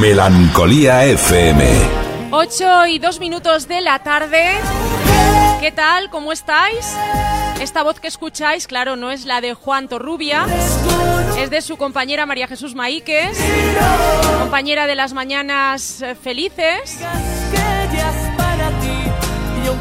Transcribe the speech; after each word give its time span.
Melancolía 0.00 1.06
FM. 1.06 1.64
8 2.30 2.86
y 2.86 3.00
2 3.00 3.18
minutos 3.18 3.66
de 3.66 3.80
la 3.80 3.98
tarde. 3.98 4.44
¿Qué 5.60 5.72
tal? 5.72 6.08
¿Cómo 6.10 6.30
estáis? 6.30 6.94
Esta 7.60 7.82
voz 7.82 7.98
que 7.98 8.06
escucháis, 8.06 8.68
claro, 8.68 8.94
no 8.94 9.10
es 9.10 9.24
la 9.24 9.40
de 9.40 9.54
Juan 9.54 9.88
Torrubia, 9.88 10.46
es 11.36 11.50
de 11.50 11.60
su 11.62 11.76
compañera 11.76 12.26
María 12.26 12.46
Jesús 12.46 12.76
Maíquez, 12.76 13.36
compañera 14.38 14.86
de 14.86 14.94
las 14.94 15.14
mañanas 15.14 16.00
eh, 16.00 16.14
felices. 16.14 17.00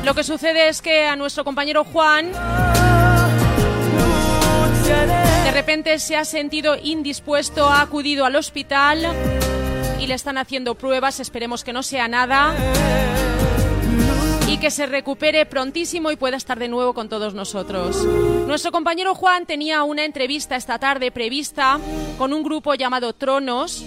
Lo 0.04 0.16
que 0.16 0.24
sucede 0.24 0.68
es 0.68 0.82
que 0.82 1.06
a 1.06 1.16
nuestro 1.16 1.44
compañero 1.44 1.84
Juan 1.84 2.32
de 5.44 5.52
repente 5.52 6.00
se 6.00 6.16
ha 6.16 6.26
sentido 6.26 6.76
indispuesto, 6.76 7.70
ha 7.70 7.82
acudido 7.82 8.26
al 8.26 8.36
hospital 8.36 9.37
y 10.00 10.08
le 10.08 10.14
están 10.14 10.38
haciendo 10.38 10.76
pruebas, 10.76 11.20
esperemos 11.20 11.64
que 11.64 11.74
no 11.74 11.84
sea 11.84 12.08
nada 12.08 12.56
y 14.48 14.58
que 14.60 14.72
se 14.72 14.86
recupere 14.86 15.46
prontísimo 15.46 16.12
y 16.12 16.16
pueda 16.16 16.38
estar 16.38 16.58
de 16.58 16.68
nuevo 16.68 16.94
con 16.94 17.10
todos 17.10 17.34
nosotros. 17.34 18.04
Nuestro 18.48 18.72
compañero 18.72 19.14
Juan 19.14 19.46
tenía 19.46 19.84
una 19.84 20.06
entrevista 20.06 20.56
esta 20.56 20.80
tarde 20.80 21.12
prevista 21.12 21.80
con 22.18 22.34
un 22.34 22.44
grupo 22.44 22.74
llamado 22.76 23.14
Tronos 23.14 23.86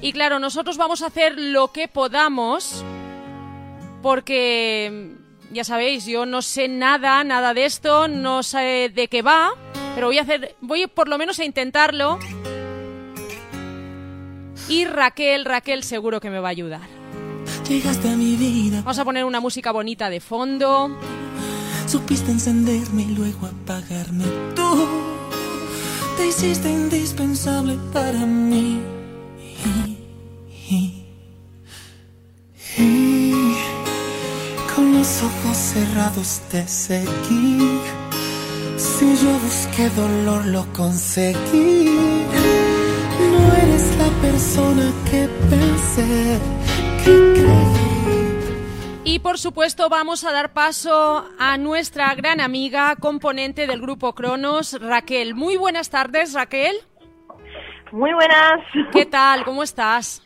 y 0.00 0.12
claro, 0.12 0.38
nosotros 0.38 0.76
vamos 0.76 1.02
a 1.02 1.06
hacer 1.06 1.38
lo 1.38 1.72
que 1.72 1.88
podamos 1.88 2.84
porque 4.02 5.12
ya 5.52 5.64
sabéis, 5.64 6.06
yo 6.06 6.26
no 6.26 6.42
sé 6.42 6.68
nada, 6.68 7.22
nada 7.24 7.54
de 7.54 7.66
esto, 7.66 8.08
no 8.08 8.42
sé 8.42 8.90
de 8.92 9.08
qué 9.08 9.22
va, 9.22 9.52
pero 9.94 10.06
voy 10.06 10.18
a 10.18 10.22
hacer, 10.22 10.56
voy 10.60 10.86
por 10.86 11.08
lo 11.08 11.18
menos 11.18 11.38
a 11.38 11.44
intentarlo. 11.44 12.18
Y 14.68 14.84
Raquel, 14.84 15.44
Raquel 15.44 15.82
seguro 15.84 16.20
que 16.20 16.30
me 16.30 16.38
va 16.38 16.48
a 16.48 16.50
ayudar. 16.50 16.80
Llegaste 17.68 18.08
a 18.08 18.16
mi 18.16 18.36
vida, 18.36 18.78
Vamos 18.78 18.98
a 18.98 19.04
poner 19.04 19.24
una 19.24 19.40
música 19.40 19.72
bonita 19.72 20.10
de 20.10 20.20
fondo. 20.20 20.98
supiste 21.86 22.30
encenderme 22.30 23.02
y 23.02 23.14
luego 23.14 23.46
apagarme. 23.46 24.24
Tú 24.54 24.88
te 26.16 26.26
hiciste 26.26 26.70
indispensable 26.70 27.76
para 27.92 28.26
mí. 28.26 28.80
Y, 29.64 29.98
y 32.78 33.56
con 34.74 34.94
los 34.94 35.22
ojos 35.22 35.56
cerrados 35.56 36.40
te 36.50 36.66
seguí. 36.66 37.58
Si 38.76 39.04
yo 39.16 39.38
busqué 39.44 39.88
dolor, 39.90 40.46
lo 40.46 40.72
conseguí. 40.72 41.98
Persona 44.22 44.92
que 45.10 45.28
pensé 45.50 46.38
que 47.04 47.32
creí. 47.34 47.82
Y 49.04 49.18
por 49.18 49.36
supuesto 49.36 49.88
vamos 49.88 50.24
a 50.24 50.30
dar 50.30 50.52
paso 50.52 51.28
a 51.40 51.58
nuestra 51.58 52.14
gran 52.14 52.40
amiga, 52.40 52.94
componente 52.96 53.66
del 53.66 53.80
grupo 53.80 54.14
Cronos, 54.14 54.80
Raquel. 54.80 55.34
Muy 55.34 55.56
buenas 55.56 55.90
tardes, 55.90 56.34
Raquel. 56.34 56.76
Muy 57.90 58.12
buenas. 58.14 58.60
¿Qué 58.92 59.04
tal? 59.06 59.44
¿Cómo 59.44 59.64
estás? 59.64 60.22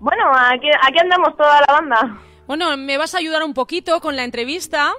Bueno, 0.00 0.24
aquí, 0.34 0.68
aquí 0.82 0.98
andamos 0.98 1.36
toda 1.36 1.60
la 1.60 1.74
banda. 1.74 2.18
Bueno, 2.46 2.76
me 2.76 2.96
vas 2.96 3.14
a 3.14 3.18
ayudar 3.18 3.42
un 3.42 3.54
poquito 3.54 4.00
con 4.00 4.16
la 4.16 4.24
entrevista. 4.24 4.92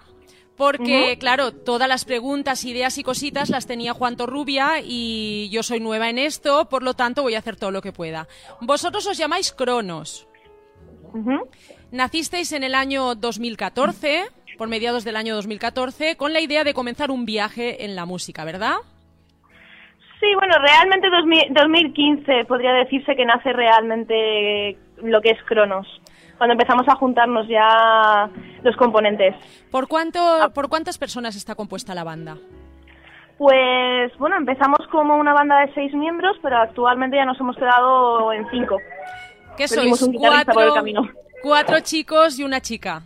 Porque, 0.58 1.18
claro, 1.20 1.52
todas 1.52 1.90
las 1.90 2.06
preguntas, 2.06 2.64
ideas 2.64 2.98
y 2.98 3.04
cositas 3.04 3.50
las 3.50 3.68
tenía 3.68 3.94
Juan 3.94 4.16
Torrubia 4.16 4.76
y 4.82 5.50
yo 5.52 5.64
soy 5.64 5.82
nueva 5.82 6.10
en 6.10 6.18
esto, 6.18 6.70
por 6.70 6.82
lo 6.82 6.94
tanto 6.94 7.24
voy 7.24 7.36
a 7.36 7.40
hacer 7.40 7.58
todo 7.58 7.72
lo 7.72 7.82
que 7.82 7.92
pueda. 7.92 8.28
Vosotros 8.62 9.06
os 9.06 9.18
llamáis 9.18 9.52
Cronos. 9.52 10.28
Nacisteis 11.92 12.52
en 12.54 12.64
el 12.64 12.74
año 12.74 13.16
2014, 13.16 14.26
por 14.58 14.68
mediados 14.70 15.04
del 15.04 15.18
año 15.18 15.36
2014, 15.36 16.16
con 16.16 16.32
la 16.32 16.40
idea 16.40 16.64
de 16.64 16.74
comenzar 16.74 17.12
un 17.12 17.26
viaje 17.26 17.84
en 17.84 17.96
la 17.96 18.06
música, 18.06 18.46
¿verdad? 18.46 18.76
Sí, 20.20 20.34
bueno, 20.36 20.56
realmente 20.60 21.10
2000 21.10 21.54
2015 21.54 22.46
podría 22.46 22.74
decirse 22.74 23.16
que 23.16 23.26
nace 23.26 23.52
realmente 23.52 24.78
lo 25.04 25.22
que 25.22 25.32
es 25.32 25.44
Cronos. 25.44 25.88
Cuando 26.38 26.54
empezamos 26.54 26.88
a 26.90 26.96
juntarnos 26.96 27.48
ya 27.48 28.30
los 28.64 28.76
componentes. 28.78 29.36
¿Por, 29.72 29.88
cuánto, 29.88 30.20
¿Por 30.54 30.68
cuántas 30.70 30.98
personas 30.98 31.36
está 31.36 31.56
compuesta 31.56 31.96
la 31.96 32.04
banda? 32.04 32.38
Pues 33.38 34.18
bueno, 34.18 34.38
empezamos 34.38 34.80
como 34.92 35.16
una 35.18 35.34
banda 35.34 35.60
de 35.62 35.74
seis 35.74 35.94
miembros, 35.94 36.38
pero 36.42 36.58
actualmente 36.58 37.18
ya 37.18 37.26
nos 37.26 37.40
hemos 37.40 37.56
quedado 37.58 38.32
en 38.34 38.50
cinco. 38.50 38.78
¿Qué 39.58 39.66
Perdimos 39.70 40.00
sois? 40.00 40.08
un 40.10 40.12
guitarrista 40.14 40.54
por 40.54 40.64
el 40.64 40.70
Cuatro, 40.70 40.74
camino. 40.76 41.02
cuatro 41.42 41.80
chicos 41.82 42.40
y 42.40 42.44
una 42.44 42.62
chica. 42.62 43.02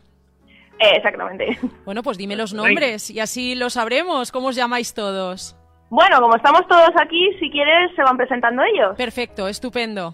Eh, 0.79 0.95
exactamente. 0.95 1.57
Bueno, 1.85 2.03
pues 2.03 2.18
dime 2.18 2.35
los 2.35 2.53
nombres 2.53 3.09
y 3.09 3.19
así 3.19 3.53
lo 3.56 3.69
sabremos. 3.69 4.31
¿Cómo 4.31 4.47
os 4.47 4.56
llamáis 4.56 4.94
todos? 4.94 5.56
Bueno, 5.89 6.22
como 6.22 6.35
estamos 6.35 6.68
todos 6.68 6.91
aquí, 7.01 7.31
si 7.39 7.50
quieres 7.50 7.94
se 7.95 8.03
van 8.03 8.16
presentando 8.16 8.62
ellos. 8.63 8.95
Perfecto, 8.95 9.47
estupendo. 9.47 10.13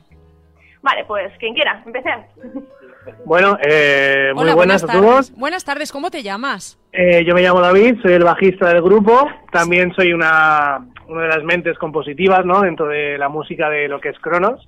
Vale, 0.81 1.03
pues 1.05 1.31
quien 1.39 1.53
quiera, 1.53 1.83
empecemos. 1.85 2.25
Bueno, 3.25 3.57
eh, 3.61 4.31
muy 4.33 4.43
Hola, 4.43 4.55
buenas, 4.55 4.83
a 4.83 4.87
tardes. 4.87 5.01
todos. 5.01 5.31
Buenas 5.35 5.63
tardes, 5.63 5.91
¿cómo 5.91 6.11
te 6.11 6.23
llamas? 6.23 6.79
Eh, 6.91 7.23
yo 7.25 7.33
me 7.33 7.41
llamo 7.41 7.59
David, 7.59 7.95
soy 8.01 8.13
el 8.13 8.23
bajista 8.23 8.69
del 8.69 8.81
grupo. 8.81 9.27
También 9.51 9.93
soy 9.95 10.13
una, 10.13 10.85
una 11.07 11.21
de 11.23 11.27
las 11.27 11.43
mentes 11.43 11.77
compositivas 11.77 12.45
¿no? 12.45 12.61
dentro 12.61 12.87
de 12.87 13.17
la 13.17 13.29
música 13.29 13.69
de 13.69 13.87
lo 13.87 13.99
que 13.99 14.09
es 14.09 14.19
Cronos. 14.19 14.67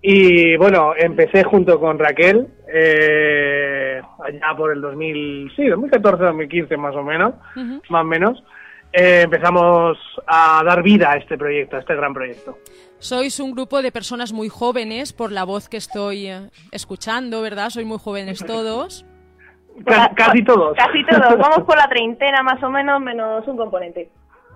Y 0.00 0.56
bueno, 0.56 0.94
empecé 0.96 1.44
junto 1.44 1.78
con 1.78 1.98
Raquel 1.98 2.46
eh, 2.72 4.00
allá 4.24 4.56
por 4.56 4.72
el 4.72 4.80
2000, 4.80 5.52
sí, 5.54 5.66
2014, 5.66 6.24
2015 6.24 6.76
más 6.78 6.94
o 6.96 7.02
menos, 7.02 7.34
más 7.90 8.02
o 8.02 8.04
menos. 8.04 8.42
Eh, 8.92 9.22
empezamos 9.24 9.98
a 10.26 10.62
dar 10.64 10.82
vida 10.82 11.12
a 11.12 11.16
este 11.16 11.36
proyecto, 11.36 11.76
a 11.76 11.80
este 11.80 11.94
gran 11.94 12.14
proyecto. 12.14 12.56
Sois 13.00 13.40
un 13.40 13.52
grupo 13.52 13.82
de 13.82 13.90
personas 13.92 14.32
muy 14.32 14.48
jóvenes 14.48 15.12
por 15.12 15.32
la 15.32 15.44
voz 15.44 15.68
que 15.68 15.78
estoy 15.78 16.26
eh, 16.28 16.50
escuchando, 16.70 17.40
¿verdad? 17.42 17.70
Sois 17.70 17.86
muy 17.86 17.98
jóvenes 17.98 18.44
todos. 18.46 19.04
Ca- 19.86 20.12
casi 20.14 20.44
todos. 20.44 20.76
Casi 20.76 21.04
todos. 21.06 21.38
Vamos 21.38 21.64
por 21.66 21.76
la 21.76 21.88
treintena 21.88 22.42
más 22.42 22.62
o 22.62 22.68
menos, 22.70 23.00
menos 23.00 23.46
un 23.48 23.56
componente. 23.56 24.10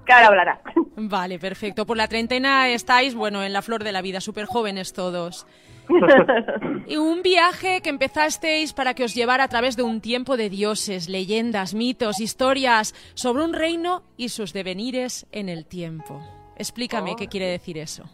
Que 0.04 0.12
ahora 0.12 0.26
hablará. 0.26 0.60
Vale, 0.96 1.38
perfecto. 1.38 1.86
Por 1.86 1.96
la 1.96 2.06
treintena 2.08 2.68
estáis, 2.68 3.14
bueno, 3.14 3.42
en 3.42 3.54
la 3.54 3.62
flor 3.62 3.82
de 3.82 3.92
la 3.92 4.02
vida, 4.02 4.20
súper 4.20 4.44
jóvenes 4.46 4.92
todos. 4.92 5.46
Y 6.86 6.96
un 6.96 7.22
viaje 7.22 7.80
que 7.80 7.88
empezasteis 7.88 8.72
para 8.74 8.92
que 8.94 9.04
os 9.04 9.14
llevara 9.14 9.44
a 9.44 9.48
través 9.48 9.74
de 9.76 9.82
un 9.82 10.02
tiempo 10.02 10.36
de 10.36 10.50
dioses, 10.50 11.08
leyendas, 11.08 11.72
mitos, 11.72 12.20
historias 12.20 12.94
sobre 13.14 13.42
un 13.44 13.54
reino 13.54 14.02
y 14.18 14.28
sus 14.28 14.52
devenires 14.52 15.26
en 15.32 15.48
el 15.48 15.64
tiempo. 15.64 16.20
Explícame 16.56 17.16
qué 17.16 17.26
quiere 17.28 17.46
decir 17.46 17.78
eso. 17.78 18.04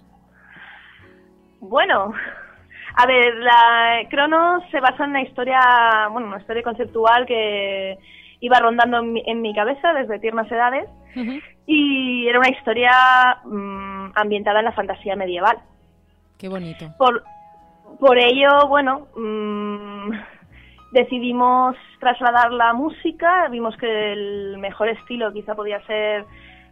Bueno, 1.61 2.13
a 2.97 3.07
ver, 3.07 3.35
la 3.37 4.09
Cronos 4.09 4.63
se 4.71 4.81
basa 4.81 5.05
en 5.05 5.11
una 5.11 5.23
historia, 5.23 6.09
bueno, 6.11 6.29
una 6.29 6.39
historia 6.39 6.63
conceptual 6.63 7.27
que 7.27 7.99
iba 8.41 8.59
rondando 8.59 8.99
en 8.99 9.13
mi, 9.13 9.23
en 9.27 9.43
mi 9.43 9.55
cabeza 9.55 9.93
desde 9.93 10.19
tiernas 10.19 10.51
edades 10.51 10.89
y 11.67 12.27
era 12.27 12.39
una 12.39 12.49
historia 12.49 12.93
mm, 13.45 14.13
ambientada 14.15 14.61
en 14.61 14.65
la 14.65 14.73
fantasía 14.73 15.17
medieval. 15.17 15.59
Qué 16.39 16.49
bonito. 16.49 16.87
Por, 16.99 17.23
por 17.99 18.19
ello, 18.19 18.67
bueno, 18.69 19.09
mm, 19.17 20.11
decidimos 20.93 21.77
trasladar 21.99 22.53
la 22.53 22.73
música, 22.73 23.49
vimos 23.49 23.77
que 23.77 24.13
el 24.13 24.59
mejor 24.59 24.89
estilo 24.89 25.33
quizá 25.33 25.55
podía 25.55 25.85
ser 25.87 26.25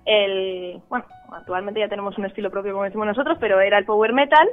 el, 0.08 0.81
bueno, 0.88 1.05
actualmente 1.32 1.81
ya 1.81 1.88
tenemos 1.88 2.16
un 2.19 2.25
estilo 2.25 2.50
propio 2.50 2.72
como 2.72 2.84
decimos 2.84 3.06
nosotros, 3.06 3.37
pero 3.38 3.60
era 3.60 3.78
el 3.78 3.84
power 3.84 4.12
metal 4.12 4.49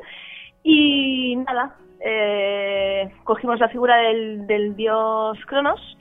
y 0.63 1.35
nada, 1.37 1.75
eh, 1.99 3.09
cogimos 3.23 3.59
la 3.59 3.69
figura 3.69 3.97
del, 3.97 4.45
del 4.47 4.75
dios 4.75 5.37
Cronos 5.47 5.97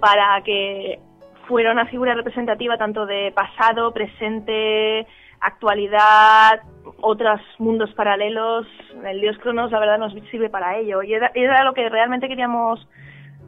para 0.00 0.42
que 0.42 0.98
fuera 1.46 1.70
una 1.70 1.86
figura 1.86 2.14
representativa 2.14 2.76
tanto 2.76 3.06
de 3.06 3.32
pasado, 3.32 3.92
presente, 3.92 5.06
actualidad, 5.40 6.60
otros 7.00 7.40
mundos 7.58 7.92
paralelos. 7.94 8.66
El 9.04 9.20
dios 9.20 9.38
Cronos, 9.38 9.70
la 9.70 9.78
verdad, 9.78 9.98
nos 9.98 10.12
sirve 10.30 10.50
para 10.50 10.76
ello. 10.78 11.02
Y 11.02 11.14
era, 11.14 11.30
era 11.34 11.62
lo 11.62 11.74
que 11.74 11.88
realmente 11.88 12.28
queríamos 12.28 12.86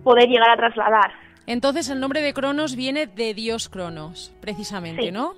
poder 0.04 0.28
llegar 0.28 0.50
a 0.50 0.56
trasladar. 0.56 1.12
Entonces 1.52 1.88
el 1.90 1.98
nombre 1.98 2.20
de 2.22 2.32
Cronos 2.32 2.76
viene 2.76 3.06
de 3.08 3.34
Dios 3.34 3.68
Cronos, 3.68 4.32
precisamente, 4.40 5.02
Sí. 5.02 5.10
¿no? 5.10 5.34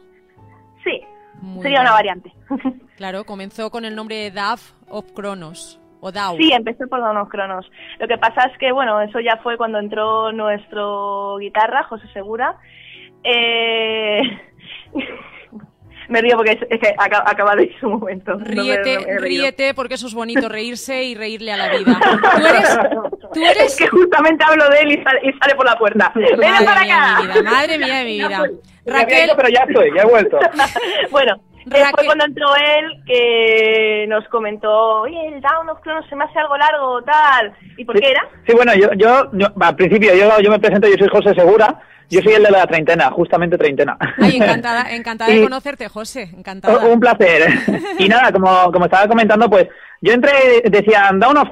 Sí, 0.85 1.01
Muy 1.41 1.63
sería 1.63 1.79
bien. 1.81 1.83
una 1.87 1.93
variante. 1.93 2.33
Claro, 2.99 3.25
comenzó 3.25 3.71
con 3.71 3.85
el 3.87 3.97
nombre 3.97 4.17
de 4.17 4.31
Dav 4.31 4.61
of 4.89 5.11
Cronos, 5.13 5.81
o 6.01 6.13
Dau. 6.13 6.37
Sí, 6.37 6.53
empecé 6.53 6.87
por 6.87 7.01
Donos 7.01 7.29
Cronos. 7.31 7.69
Lo 7.99 8.07
que 8.07 8.17
pasa 8.19 8.43
es 8.53 8.59
que, 8.59 8.71
bueno, 8.73 9.01
eso 9.01 9.19
ya 9.21 9.39
fue 9.43 9.57
cuando 9.57 9.79
entró 9.79 10.31
nuestro 10.33 11.39
guitarra, 11.39 11.83
José 11.85 12.07
Segura. 12.13 12.59
Eh... 13.25 14.21
me 16.09 16.21
río 16.21 16.37
porque 16.37 16.59
es, 16.69 16.79
que 16.81 16.95
acaba, 16.99 17.25
acaba 17.29 17.57
de 17.57 17.65
ir 17.65 17.81
su 17.81 17.89
momento. 17.89 18.35
No 18.35 18.39
me- 18.41 18.45
Ríete, 18.45 18.97
no 18.97 19.07
me 19.07 19.19
ríete, 19.19 19.75
porque 19.75 19.95
eso 19.95 20.07
es 20.07 20.15
bonito, 20.15 20.49
reírse 20.49 21.03
y 21.05 21.15
reírle 21.15 21.53
a 21.53 21.57
la 21.57 21.69
vida. 21.77 21.99
Tú 22.37 22.47
eres, 22.47 22.79
tú 23.33 23.41
Es 23.43 23.57
eres 23.57 23.77
que 23.77 23.87
justamente 23.89 24.45
hablo 24.47 24.69
de 24.69 24.81
él 24.81 24.93
y 24.93 25.03
sale, 25.03 25.21
y 25.25 25.33
sale 25.39 25.55
por 25.55 25.67
la 25.67 25.77
puerta. 25.77 26.13
¡Ven 26.15 26.39
Madre 26.39 26.65
para 26.65 26.81
mía 26.83 27.17
acá! 27.17 27.21
mi 27.23 27.27
vida, 27.41 27.43
madre 27.51 27.79
mía 27.79 27.95
de 27.99 28.05
mi 28.05 28.13
vida. 28.19 28.43
Raquel, 28.87 29.31
pero 29.37 29.49
ya 29.49 29.65
estoy, 29.69 29.91
ya 29.95 30.03
he 30.03 30.07
vuelto. 30.07 30.39
bueno, 31.11 31.35
eh, 31.37 31.65
Raquel- 31.67 31.91
fue 31.95 32.05
cuando 32.07 32.25
entró 32.25 32.47
él 32.57 33.03
que 33.07 34.07
nos 34.09 34.27
comentó, 34.29 35.03
oye, 35.03 35.29
el 35.29 35.41
Down 35.41 35.69
of 35.71 35.81
Cronos 35.83 36.05
se 36.09 36.17
me 36.17 36.25
hace 36.25 36.39
algo 36.41 36.57
largo, 36.57 37.03
tal. 37.03 37.53
¿Y 37.77 37.85
por 37.85 37.99
qué 38.01 38.11
era? 38.11 38.29
Sí, 38.47 38.53
bueno, 38.55 38.73
yo, 38.75 38.89
yo, 38.97 39.31
yo 39.33 39.47
al 39.61 39.77
principio 39.77 40.13
yo, 40.15 40.41
yo 40.41 40.51
me 40.51 40.59
presento, 40.59 40.89
yo 40.89 40.97
soy 40.99 41.09
José 41.09 41.35
Segura, 41.35 41.81
yo 42.13 42.21
soy 42.23 42.35
el 42.35 42.43
de 42.43 42.51
la 42.51 42.67
treintena, 42.67 43.11
justamente 43.11 43.57
treintena. 43.57 43.97
ay, 44.19 44.37
encantada, 44.37 44.91
encantada 44.95 45.33
de 45.33 45.43
conocerte, 45.43 45.89
José, 45.89 46.29
encantada. 46.37 46.85
Un 46.87 47.01
placer. 47.01 47.49
Y 47.99 48.07
nada, 48.07 48.31
como, 48.31 48.71
como 48.71 48.85
estaba 48.85 49.09
comentando, 49.09 49.49
pues 49.49 49.67
yo 50.03 50.13
entré, 50.13 50.63
decían 50.65 51.19
Down 51.19 51.39
of, 51.39 51.49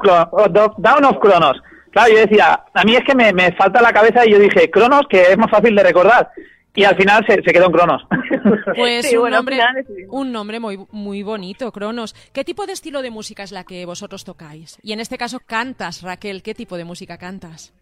Down 0.76 1.04
of 1.06 1.18
Cronos. 1.18 1.56
Claro, 1.92 2.12
yo 2.12 2.18
decía, 2.18 2.60
a 2.74 2.84
mí 2.84 2.94
es 2.94 3.02
que 3.04 3.14
me, 3.14 3.32
me 3.32 3.52
falta 3.52 3.80
la 3.80 3.92
cabeza 3.92 4.24
y 4.26 4.32
yo 4.32 4.38
dije 4.38 4.70
Cronos, 4.70 5.06
que 5.08 5.22
es 5.22 5.38
más 5.38 5.50
fácil 5.50 5.74
de 5.74 5.82
recordar. 5.82 6.30
Y 6.74 6.84
al 6.84 6.94
final 6.96 7.24
se, 7.26 7.34
se 7.42 7.52
quedó 7.52 7.66
en 7.66 7.72
Cronos. 7.72 8.02
Pues 8.76 9.06
Sí, 9.06 9.16
un, 9.16 9.22
bueno, 9.22 9.36
nombre, 9.38 9.58
un 10.08 10.32
nombre 10.32 10.60
muy, 10.60 10.78
muy 10.92 11.22
bonito, 11.22 11.72
Cronos. 11.72 12.14
¿Qué 12.32 12.44
tipo 12.44 12.66
de 12.66 12.72
estilo 12.72 13.02
de 13.02 13.10
música 13.10 13.42
es 13.42 13.52
la 13.52 13.64
que 13.64 13.84
vosotros 13.86 14.24
tocáis? 14.24 14.78
Y 14.82 14.92
en 14.92 15.00
este 15.00 15.18
caso 15.18 15.40
cantas, 15.40 16.02
Raquel, 16.02 16.42
¿qué 16.42 16.54
tipo 16.54 16.76
de 16.76 16.84
música 16.84 17.18
cantas? 17.18 17.72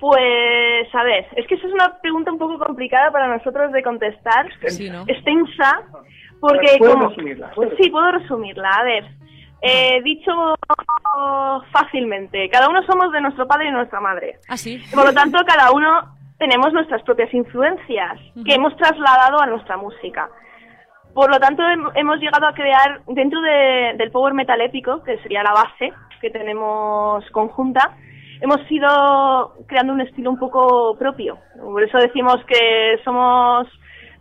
Pues, 0.00 0.94
a 0.94 1.02
ver, 1.04 1.26
es 1.36 1.46
que 1.46 1.54
esa 1.56 1.66
es 1.66 1.72
una 1.74 1.98
pregunta 2.00 2.32
un 2.32 2.38
poco 2.38 2.58
complicada 2.58 3.10
para 3.12 3.26
nosotros 3.28 3.70
de 3.72 3.82
contestar. 3.82 4.48
Sí, 4.68 4.88
¿no? 4.88 5.04
Extensa, 5.06 5.82
porque 6.40 6.76
¿Puedes 6.78 6.94
como... 6.94 7.08
resumirla? 7.10 7.52
Sí, 7.78 7.90
puedo 7.90 8.10
resumirla. 8.12 8.70
A 8.70 8.82
ver, 8.84 9.04
eh, 9.60 10.00
dicho 10.02 10.54
fácilmente, 11.72 12.48
cada 12.48 12.68
uno 12.68 12.82
somos 12.84 13.12
de 13.12 13.20
nuestro 13.20 13.46
padre 13.46 13.68
y 13.68 13.72
nuestra 13.72 14.00
madre. 14.00 14.38
Ah, 14.48 14.56
sí. 14.56 14.82
Por 14.94 15.04
lo 15.04 15.12
tanto, 15.12 15.38
cada 15.46 15.70
uno 15.72 16.16
tenemos 16.38 16.72
nuestras 16.72 17.02
propias 17.02 17.32
influencias 17.34 18.18
que 18.44 18.54
hemos 18.54 18.74
trasladado 18.76 19.40
a 19.40 19.46
nuestra 19.46 19.76
música. 19.76 20.28
Por 21.12 21.28
lo 21.30 21.38
tanto, 21.38 21.62
hem- 21.62 21.90
hemos 21.96 22.18
llegado 22.20 22.46
a 22.46 22.54
crear, 22.54 23.02
dentro 23.08 23.40
de- 23.42 23.94
del 23.98 24.10
power 24.10 24.32
metal 24.32 24.60
épico, 24.60 25.02
que 25.02 25.18
sería 25.18 25.42
la 25.42 25.52
base 25.52 25.92
que 26.20 26.30
tenemos 26.30 27.28
conjunta, 27.32 27.96
hemos 28.40 28.58
ido 28.70 29.54
creando 29.66 29.92
un 29.92 30.00
estilo 30.00 30.30
un 30.30 30.38
poco 30.38 30.96
propio. 30.98 31.38
Por 31.58 31.82
eso 31.82 31.98
decimos 31.98 32.36
que 32.46 32.98
somos 33.04 33.66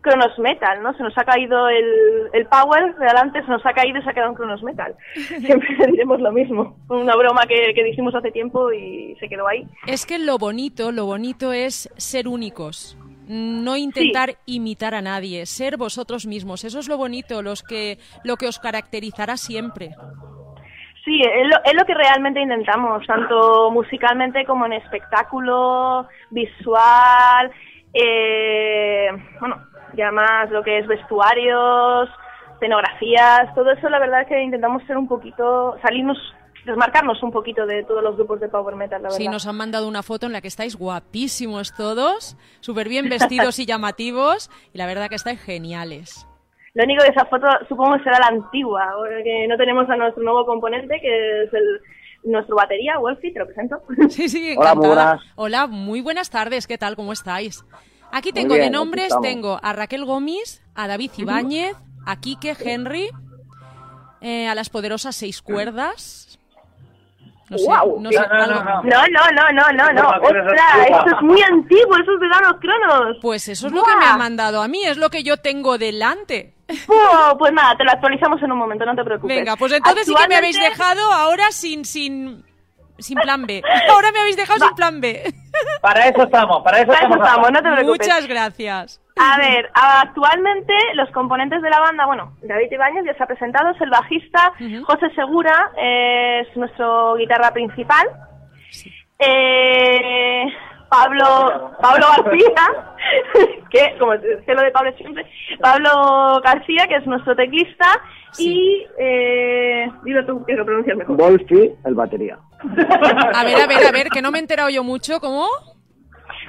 Cronos 0.02 0.38
Metal, 0.40 0.82
¿no? 0.82 0.94
Se 0.94 1.04
nos 1.04 1.18
ha 1.18 1.24
caído 1.24 1.68
el, 1.70 2.30
el 2.34 2.46
power 2.48 2.96
de 2.98 3.06
adelante, 3.06 3.42
se 3.42 3.52
nos 3.52 3.66
ha 3.66 3.74
caído 3.74 4.00
y 4.00 4.04
se 4.04 4.10
ha 4.10 4.14
quedado 4.14 4.32
en 4.32 4.36
Cronos 4.36 4.64
Metal. 4.64 4.96
Siempre 5.14 5.88
diremos 5.88 6.22
lo 6.22 6.32
mismo. 6.32 6.78
Una 6.90 7.16
broma 7.16 7.46
que, 7.48 7.74
que 7.74 7.84
dijimos 7.84 8.16
hace 8.16 8.32
tiempo 8.32 8.72
y 8.72 9.16
se 9.20 9.28
quedó 9.28 9.48
ahí. 9.48 9.66
Es 9.88 10.06
que 10.06 10.20
lo 10.20 10.38
bonito, 10.38 10.92
lo 10.92 11.06
bonito 11.06 11.52
es 11.52 11.90
ser 11.98 12.28
únicos. 12.28 12.98
No 13.28 13.78
intentar 13.78 14.38
imitar 14.48 14.96
a 14.96 15.04
nadie, 15.04 15.46
ser 15.46 15.78
vosotros 15.78 16.26
mismos. 16.26 16.64
Eso 16.64 16.80
es 16.80 16.88
lo 16.88 16.98
bonito, 16.98 17.44
los 17.44 17.62
que, 17.62 18.00
lo 18.24 18.38
que 18.38 18.48
os 18.48 18.58
caracterizará 18.58 19.38
siempre. 19.38 19.92
Sí, 21.10 21.20
es 21.24 21.48
lo, 21.48 21.56
es 21.66 21.74
lo 21.74 21.86
que 21.86 21.96
realmente 21.96 22.40
intentamos, 22.40 23.04
tanto 23.08 23.72
musicalmente 23.72 24.46
como 24.46 24.68
en 24.68 24.74
espectáculo, 24.74 26.08
visual, 26.30 27.52
eh, 27.96 29.08
bueno, 29.40 29.56
ya 29.96 30.12
más 30.12 30.52
lo 30.52 30.62
que 30.62 30.78
es 30.78 30.86
vestuarios, 30.86 32.10
escenografías, 32.54 33.56
todo 33.56 33.72
eso 33.72 33.90
la 33.90 33.98
verdad 33.98 34.22
es 34.22 34.28
que 34.28 34.40
intentamos 34.40 34.84
ser 34.84 34.98
un 34.98 35.08
poquito, 35.08 35.80
salirnos, 35.82 36.20
desmarcarnos 36.64 37.24
un 37.24 37.32
poquito 37.32 37.66
de 37.66 37.84
todos 37.86 38.04
los 38.04 38.16
grupos 38.16 38.40
de 38.40 38.50
Power 38.50 38.76
Metal, 38.76 39.02
la 39.02 39.10
verdad. 39.10 39.18
Sí, 39.18 39.28
nos 39.30 39.48
han 39.48 39.58
mandado 39.58 39.88
una 39.88 40.04
foto 40.04 40.28
en 40.28 40.32
la 40.32 40.42
que 40.42 40.48
estáis 40.48 40.76
guapísimos 40.76 41.74
todos, 41.74 42.38
súper 42.60 42.88
bien 42.88 43.10
vestidos 43.10 43.58
y 43.58 43.66
llamativos, 43.66 44.52
y 44.74 44.78
la 44.78 44.86
verdad 44.86 45.10
que 45.10 45.16
estáis 45.16 45.42
geniales. 45.42 46.29
Lo 46.74 46.84
único 46.84 47.04
de 47.04 47.10
esa 47.10 47.26
foto 47.26 47.48
supongo 47.68 47.98
que 47.98 48.04
será 48.04 48.20
la 48.20 48.28
antigua, 48.28 48.94
porque 48.98 49.48
no 49.48 49.58
tenemos 49.58 49.90
a 49.90 49.96
nuestro 49.96 50.24
nuevo 50.24 50.46
componente, 50.46 51.00
que 51.02 51.44
es 51.44 51.54
el 51.54 51.82
nuestro 52.24 52.56
batería, 52.56 52.98
Wolfie, 53.00 53.34
te 53.34 53.40
lo 53.40 53.46
presento. 53.46 53.82
Sí, 54.10 54.30
sí, 54.30 54.56
Hola, 54.58 54.72
encantada. 54.72 54.76
muy 54.76 54.88
buenas. 54.88 55.22
Hola, 55.36 55.68
muy 55.68 56.02
buenas 56.02 56.30
tardes, 56.30 56.68
¿qué 56.68 56.78
tal? 56.78 56.96
¿Cómo 56.96 57.14
estáis? 57.14 57.64
Aquí 58.12 58.32
tengo 58.32 58.56
bien, 58.56 58.66
de 58.66 58.70
nombres, 58.72 59.16
tengo 59.22 59.60
a 59.62 59.74
Raquel 59.74 60.04
Gómez, 60.06 60.64
a 60.76 60.88
David 60.88 61.12
Ibáñez, 61.18 61.76
a 62.06 62.20
Quique 62.20 62.56
Henry, 62.60 63.10
eh, 64.22 64.48
a 64.48 64.56
las 64.56 64.70
poderosas 64.70 65.16
seis 65.16 65.42
cuerdas. 65.42 66.40
No 67.50 67.58
sé, 67.58 67.66
¡Guau! 67.66 68.00
no 68.00 68.12
sé, 68.12 68.20
No, 68.20 68.48
no, 68.48 68.64
no, 68.64 68.64
No, 68.64 68.82
no, 68.84 69.32
no, 69.32 69.52
no, 69.52 69.72
no, 69.72 69.94
no. 69.94 70.02
Informaciones 70.02 70.46
Ostras, 70.48 70.88
esto 70.90 71.16
es 71.16 71.22
muy 71.24 71.42
antiguo, 71.42 71.98
eso 71.98 72.14
es 72.14 72.20
de 72.20 72.30
Danos 72.30 72.56
Cronos. 72.60 73.18
Pues 73.22 73.48
eso 73.48 73.68
es 73.68 73.74
lo 73.74 73.84
que 73.84 73.96
me 73.96 74.06
ha 74.06 74.18
mandado 74.18 74.62
a 74.62 74.68
mí, 74.68 74.84
es 74.86 74.98
lo 74.98 75.10
que 75.10 75.24
yo 75.24 75.38
tengo 75.38 75.78
delante. 75.78 76.54
Oh, 76.88 77.36
pues 77.38 77.52
nada, 77.54 77.76
te 77.76 77.84
lo 77.84 77.92
actualizamos 77.92 78.42
en 78.44 78.52
un 78.52 78.58
momento, 78.58 78.86
no 78.86 78.96
te 78.96 79.04
preocupes. 79.04 79.36
Venga, 79.36 79.56
pues 79.56 79.72
entonces 79.74 80.06
sí 80.06 80.14
que 80.14 80.28
me 80.28 80.36
habéis 80.36 80.60
dejado 80.60 81.12
ahora 81.12 81.52
sin, 81.52 81.84
sin, 81.86 82.44
sin 83.00 83.18
plan 83.18 83.46
B. 83.46 83.62
Ahora 83.90 84.12
me 84.12 84.20
habéis 84.20 84.38
dejado 84.38 84.60
sin 84.60 84.76
plan 84.76 85.02
B. 85.02 85.34
Para 85.82 86.08
eso 86.08 86.24
estamos, 86.24 86.62
para 86.64 86.80
eso 86.80 86.88
Para 86.92 87.08
eso 87.08 87.16
estamos. 87.16 87.52
no 87.52 87.62
te 87.62 87.72
preocupes. 87.72 88.08
Muchas 88.08 88.28
gracias. 88.28 89.02
A 89.22 89.38
ver, 89.38 89.70
actualmente 89.74 90.74
los 90.94 91.10
componentes 91.12 91.62
de 91.62 91.70
la 91.70 91.80
banda, 91.82 92.06
bueno, 92.06 92.34
David 92.42 92.72
Ibáñez 92.72 93.04
ya 93.06 93.14
se 93.16 93.24
ha 93.24 93.28
presentado, 93.28 93.72
es 93.72 93.82
el 93.82 93.90
bajista. 93.90 94.54
José 94.86 95.10
Segura 95.14 95.72
es 95.76 96.56
nuestro 96.56 97.16
guitarra 97.16 97.52
principal, 97.52 98.08
eh, 99.20 100.46
Pablo 100.90 101.72
Pablo 101.82 102.06
García, 102.18 102.66
que 103.70 103.98
como 104.00 104.14
sé 104.14 104.54
lo 104.54 104.62
de 104.62 104.72
Pablo 104.72 104.92
siempre, 104.98 105.26
Pablo 105.62 106.42
García, 106.44 106.88
que 106.88 106.96
es 106.96 107.06
nuestro 107.06 107.36
teclista, 107.36 107.86
y 108.38 108.86
eh, 108.98 109.88
dilo 110.04 110.26
tú 110.26 110.44
que 110.46 110.54
lo 110.54 110.66
pronuncias 110.66 110.98
mejor. 110.98 111.18
Wolfie, 111.18 111.76
el 111.86 111.96
batería. 111.96 112.38
A 113.34 113.44
ver, 113.44 113.62
a 113.62 113.68
ver, 113.68 113.88
a 113.88 113.92
ver, 113.92 114.10
que 114.10 114.22
no 114.22 114.32
me 114.32 114.40
he 114.40 114.42
enterado 114.42 114.70
yo 114.70 114.84
mucho, 114.84 115.20
¿cómo? 115.20 115.48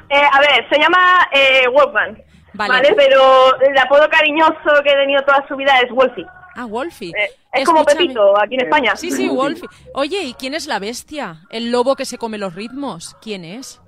Eh, 0.09 0.23
a 0.33 0.41
ver, 0.41 0.69
se 0.71 0.81
llama 0.81 1.29
eh, 1.33 1.69
Wolfman, 1.73 2.23
Vale. 2.55 2.75
vale. 2.75 2.95
Pero 2.97 3.61
el 3.61 3.79
apodo 3.79 4.09
cariñoso 4.11 4.83
que 4.83 4.91
he 4.91 4.97
tenido 4.97 5.23
toda 5.23 5.47
su 5.47 5.57
vida 5.57 5.73
es 5.81 5.91
Wolfie. 5.93 6.27
Ah, 6.57 6.65
Wolfie. 6.65 7.13
Eh, 7.17 7.31
es 7.53 7.65
como. 7.65 7.85
Pepito 7.85 8.39
aquí 8.41 8.55
en 8.55 8.65
España. 8.65 8.97
Sí, 8.97 9.11
sí, 9.11 9.29
Wolfie. 9.29 9.69
Oye, 9.95 10.23
¿y 10.23 10.35
quién 10.35 10.55
es 10.55 10.67
la 10.67 10.79
bestia? 10.79 11.43
¿El 11.51 11.71
lobo 11.71 11.95
que 11.95 12.05
se 12.05 12.19
come 12.19 12.39
los 12.39 12.55
ritmos? 12.55 13.17
¿Quién 13.23 13.45
es? 13.45 13.81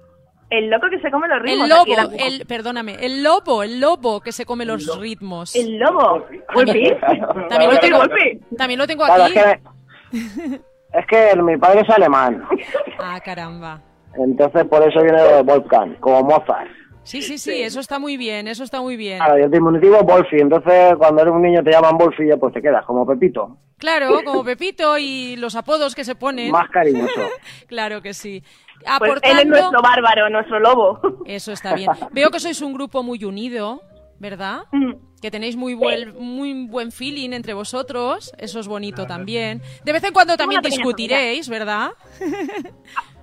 El 0.52 0.68
loco 0.68 0.86
que 0.90 0.98
se 1.00 1.10
come 1.10 1.28
los 1.28 1.40
ritmos. 1.40 1.62
El 1.64 1.68
lobo, 1.70 1.96
la- 1.96 2.24
el, 2.26 2.46
perdóname, 2.46 2.96
el 3.00 3.22
lobo, 3.22 3.62
el 3.62 3.80
lobo 3.80 4.20
que 4.20 4.32
se 4.32 4.44
come 4.44 4.64
los 4.66 4.98
ritmos. 5.00 5.56
El 5.56 5.78
lobo. 5.78 6.26
Wolfie. 6.54 6.94
También 7.48 7.70
lo 7.70 7.78
tengo, 7.80 7.98
también 8.58 8.78
lo 8.78 8.86
tengo 8.86 9.04
Claro, 9.06 9.24
aquí. 9.24 9.34
es 9.38 9.44
que, 10.34 10.60
es 10.98 11.06
que 11.06 11.42
mi 11.42 11.56
padre 11.56 11.80
es 11.80 11.88
alemán, 11.90 12.44
Ah, 12.98 13.18
caramba. 13.24 13.80
entonces 14.14 14.64
por 14.66 14.86
eso 14.86 15.02
viene 15.02 15.22
de 15.22 15.42
Wolfgang, 15.42 15.94
como 16.00 16.22
Mozart. 16.22 16.68
Sí, 17.04 17.20
sí, 17.22 17.36
sí, 17.38 17.62
eso 17.62 17.80
está 17.80 17.98
muy 17.98 18.16
bien, 18.16 18.46
eso 18.46 18.62
está 18.62 18.80
muy 18.80 18.96
bien. 18.96 19.18
Claro, 19.18 19.36
y 19.38 19.42
el 19.42 19.50
diminutivo 19.50 19.96
es 19.96 20.02
Wolfie, 20.04 20.40
entonces 20.42 20.94
cuando 20.98 21.22
eres 21.22 21.34
un 21.34 21.42
niño 21.42 21.64
te 21.64 21.72
llaman 21.72 21.96
Wolfie 21.98 22.32
y 22.32 22.36
pues 22.36 22.54
te 22.54 22.62
quedas 22.62 22.84
como 22.84 23.04
Pepito, 23.06 23.56
Claro, 23.78 24.20
como 24.24 24.44
Pepito 24.44 24.96
y 24.98 25.34
los 25.34 25.56
apodos 25.56 25.96
que 25.96 26.04
se 26.04 26.14
ponen. 26.14 26.52
más 26.52 26.68
cariñoso. 26.70 27.20
Claro 27.66 28.00
que 28.02 28.14
sí. 28.14 28.44
Pues 28.98 29.10
él 29.22 29.30
Aportando... 29.30 29.40
es 29.40 29.46
nuestro 29.46 29.82
bárbaro, 29.82 30.30
nuestro 30.30 30.58
lobo. 30.60 31.00
Eso 31.26 31.52
está 31.52 31.74
bien. 31.74 31.90
Veo 32.12 32.30
que 32.30 32.40
sois 32.40 32.60
un 32.62 32.72
grupo 32.74 33.02
muy 33.02 33.24
unido, 33.24 33.80
¿verdad? 34.18 34.60
Mm, 34.72 34.92
que 35.20 35.30
tenéis 35.30 35.56
muy 35.56 35.74
buen, 35.74 36.14
muy 36.18 36.66
buen 36.66 36.90
feeling 36.92 37.30
entre 37.32 37.54
vosotros, 37.54 38.32
eso 38.38 38.60
es 38.60 38.66
bonito 38.68 39.06
también. 39.06 39.62
De 39.84 39.92
vez 39.92 40.02
en 40.04 40.12
cuando 40.12 40.36
también 40.36 40.60
discutiréis, 40.62 41.48
¿verdad? 41.48 41.90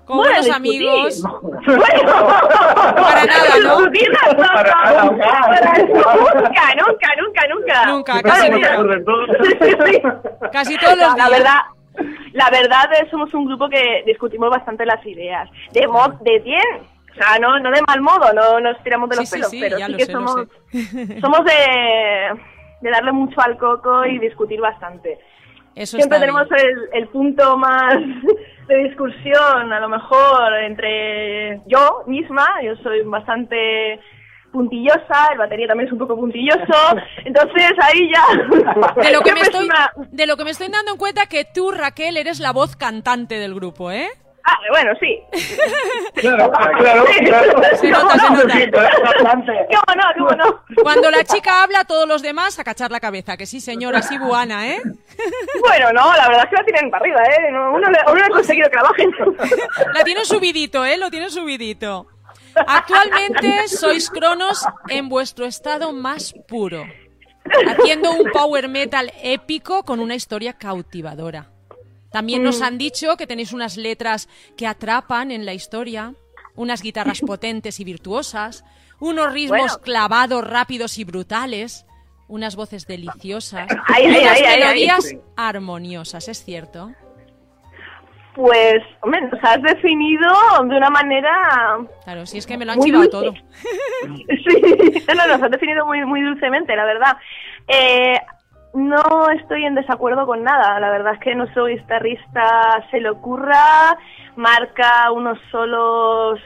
Como 0.06 0.22
Bueno, 0.22 0.38
buenos 0.40 0.56
amigos. 0.56 1.22
Bueno, 1.22 1.46
Para 2.96 3.26
nada, 3.26 3.60
¿no? 3.62 3.80
no, 3.82 3.92
Para 3.92 4.74
nunca, 5.86 6.76
nunca, 6.76 7.10
nunca, 7.16 7.48
nunca. 7.48 7.86
Nunca, 7.86 8.22
casi 8.24 8.50
nunca. 8.50 8.76
Casi 10.52 10.78
todos 10.78 10.98
los 10.98 11.12
No, 11.12 11.16
la 11.18 11.28
días. 11.28 11.30
verdad, 11.30 11.60
la 12.34 12.50
verdad 12.50 12.90
es 13.02 13.10
somos 13.10 13.34
un 13.34 13.46
grupo 13.46 13.70
que 13.70 14.04
discutimos 14.06 14.50
bastante 14.50 14.86
las 14.86 15.06
ideas. 15.06 15.50
De 15.72 15.88
mod, 15.88 16.14
de 16.22 16.40
bien. 16.40 16.82
O 17.12 17.16
sea, 17.16 17.40
no, 17.40 17.60
no 17.60 17.72
de 17.72 17.82
mal 17.88 18.02
modo, 18.02 18.32
no 18.34 18.60
nos 18.60 18.82
tiramos 18.84 19.10
de 19.10 19.18
los 19.18 19.30
Sí, 19.30 19.36
pelos, 19.36 19.50
sí, 19.50 19.60
pero 19.60 19.78
sí 19.78 19.96
que 19.96 20.06
sé, 20.06 20.12
somos, 20.12 20.48
somos 21.22 21.44
de, 21.44 22.40
de 22.82 22.90
darle 22.92 23.12
mucho 23.12 23.42
al 23.42 23.58
coco 23.58 24.06
y 24.06 24.20
discutir 24.20 24.62
bastante. 24.62 25.20
Eso 25.76 25.98
Siempre 25.98 26.20
tenemos 26.20 26.48
el 26.94 27.08
punto 27.08 27.58
más 27.58 27.96
de 28.68 28.76
discusión, 28.84 29.74
a 29.74 29.80
lo 29.80 29.90
mejor 29.90 30.54
entre 30.64 31.62
yo 31.66 32.04
misma, 32.06 32.46
yo 32.64 32.76
soy 32.78 33.02
bastante 33.02 34.00
puntillosa, 34.52 35.30
el 35.32 35.38
batería 35.38 35.68
también 35.68 35.88
es 35.88 35.94
un 35.94 36.00
poco 36.00 36.16
puntilloso, 36.16 36.98
entonces 37.26 37.72
ahí 37.82 38.12
ya... 38.12 38.24
De 39.02 39.12
lo, 39.12 39.22
que 39.24 39.34
me 39.34 39.42
estoy, 39.42 39.66
una- 39.66 39.92
de 39.96 40.26
lo 40.28 40.38
que 40.38 40.44
me 40.44 40.52
estoy 40.52 40.68
dando 40.70 40.92
en 40.92 40.98
cuenta 40.98 41.26
que 41.28 41.46
tú, 41.46 41.72
Raquel, 41.72 42.18
eres 42.18 42.40
la 42.40 42.52
voz 42.52 42.76
cantante 42.76 43.36
del 43.36 43.54
grupo, 43.56 43.92
¿eh? 43.92 44.10
Ah, 44.46 44.58
bueno, 44.72 44.92
sí. 45.00 45.20
Claro, 46.16 46.52
claro, 46.52 47.06
claro. 47.24 47.54
Se 47.76 47.90
nota, 47.90 48.18
se 48.18 48.30
nota. 48.30 48.54
¿Cómo 49.06 49.96
no? 49.96 50.04
¿Cómo 50.18 50.32
no? 50.32 50.64
Cuando 50.82 51.12
la 51.12 51.24
chica 51.24 51.64
habla, 51.64 51.84
todos 51.86 52.08
los 52.08 52.22
demás 52.22 52.58
a 52.60 52.64
cachar 52.64 52.92
la 52.92 53.00
cabeza. 53.00 53.38
Que 53.38 53.46
sí, 53.46 53.62
señora, 53.62 54.02
sí, 54.02 54.18
buana, 54.18 54.68
¿eh? 54.68 54.82
Bueno, 55.62 55.92
no, 55.94 56.14
la 56.16 56.28
verdad 56.28 56.44
es 56.46 56.50
que 56.50 56.56
la 56.56 56.64
tienen 56.64 56.92
para 56.92 57.02
arriba, 57.04 57.22
¿eh? 57.24 57.52
No, 57.52 57.72
uno, 57.74 57.90
le, 57.90 58.00
uno 58.08 58.16
le 58.16 58.24
ha 58.24 58.30
conseguido 58.30 58.70
que 58.70 58.76
la 58.76 58.84
bajen. 58.84 59.12
La 59.94 60.04
tiene 60.04 60.26
subidito, 60.26 60.84
¿eh? 60.86 60.98
Lo 60.98 61.10
tiene 61.10 61.30
subidito. 61.30 62.08
Actualmente 62.68 63.68
sois 63.68 64.10
Cronos 64.10 64.66
en 64.90 65.10
vuestro 65.10 65.46
estado 65.46 65.94
más 65.94 66.34
puro, 66.48 66.86
haciendo 67.68 68.12
un 68.12 68.32
power 68.32 68.68
metal 68.70 69.12
épico 69.22 69.84
con 69.84 70.00
una 70.00 70.16
historia 70.16 70.54
cautivadora. 70.54 71.52
También 72.12 72.44
nos 72.44 72.62
han 72.62 72.78
dicho 72.78 73.18
que 73.18 73.28
tenéis 73.28 73.54
unas 73.54 73.78
letras 73.78 74.28
que 74.58 74.66
atrapan 74.66 75.32
en 75.32 75.46
la 75.46 75.54
historia, 75.54 76.14
unas 76.56 76.82
guitarras 76.82 77.22
potentes 77.26 77.80
y 77.80 77.84
virtuosas, 77.84 78.64
unos 79.00 79.32
ritmos 79.32 79.60
Bueno. 79.60 79.80
clavados, 79.82 80.46
rápidos 80.46 80.98
y 80.98 81.04
brutales, 81.04 81.86
unas 82.28 82.56
voces 82.56 82.86
deliciosas 82.86 83.68
Ay, 83.88 84.06
unas 84.08 84.18
ay, 84.22 84.28
ay, 84.28 84.44
ay. 84.46 84.60
melodías 84.60 85.16
armoniosas, 85.36 86.28
¿es 86.28 86.44
cierto? 86.44 86.92
Pues, 88.36 88.84
hombre, 89.02 89.22
nos 89.22 89.44
has 89.44 89.62
definido 89.62 90.30
de 90.64 90.78
una 90.78 90.90
manera... 90.90 91.80
Claro, 92.04 92.26
si 92.26 92.38
es 92.38 92.48
que 92.48 92.58
me 92.58 92.66
lo 92.66 92.74
han 92.74 92.80
chivado 92.80 93.04
dulce. 93.10 93.12
todo. 93.12 93.34
Sí, 94.28 95.04
no, 95.08 95.16
no, 95.16 95.28
nos 95.28 95.44
has 95.44 95.52
definido 95.52 95.86
muy, 95.86 96.06
muy 96.06 96.22
dulcemente, 96.22 96.76
la 96.76 96.86
verdad. 96.86 97.18
Eh, 97.68 98.20
no 98.74 99.30
estoy 99.32 99.66
en 99.66 99.76
desacuerdo 99.76 100.26
con 100.26 100.44
nada. 100.44 100.80
La 100.80 100.90
verdad 100.90 101.16
es 101.16 101.20
que 101.20 101.36
nuestro 101.36 101.66
guitarrista 101.66 102.86
se 102.92 103.00
le 103.02 103.10
ocurra, 103.10 103.98
marca 104.36 105.12
unos 105.12 105.40
solos 105.52 106.40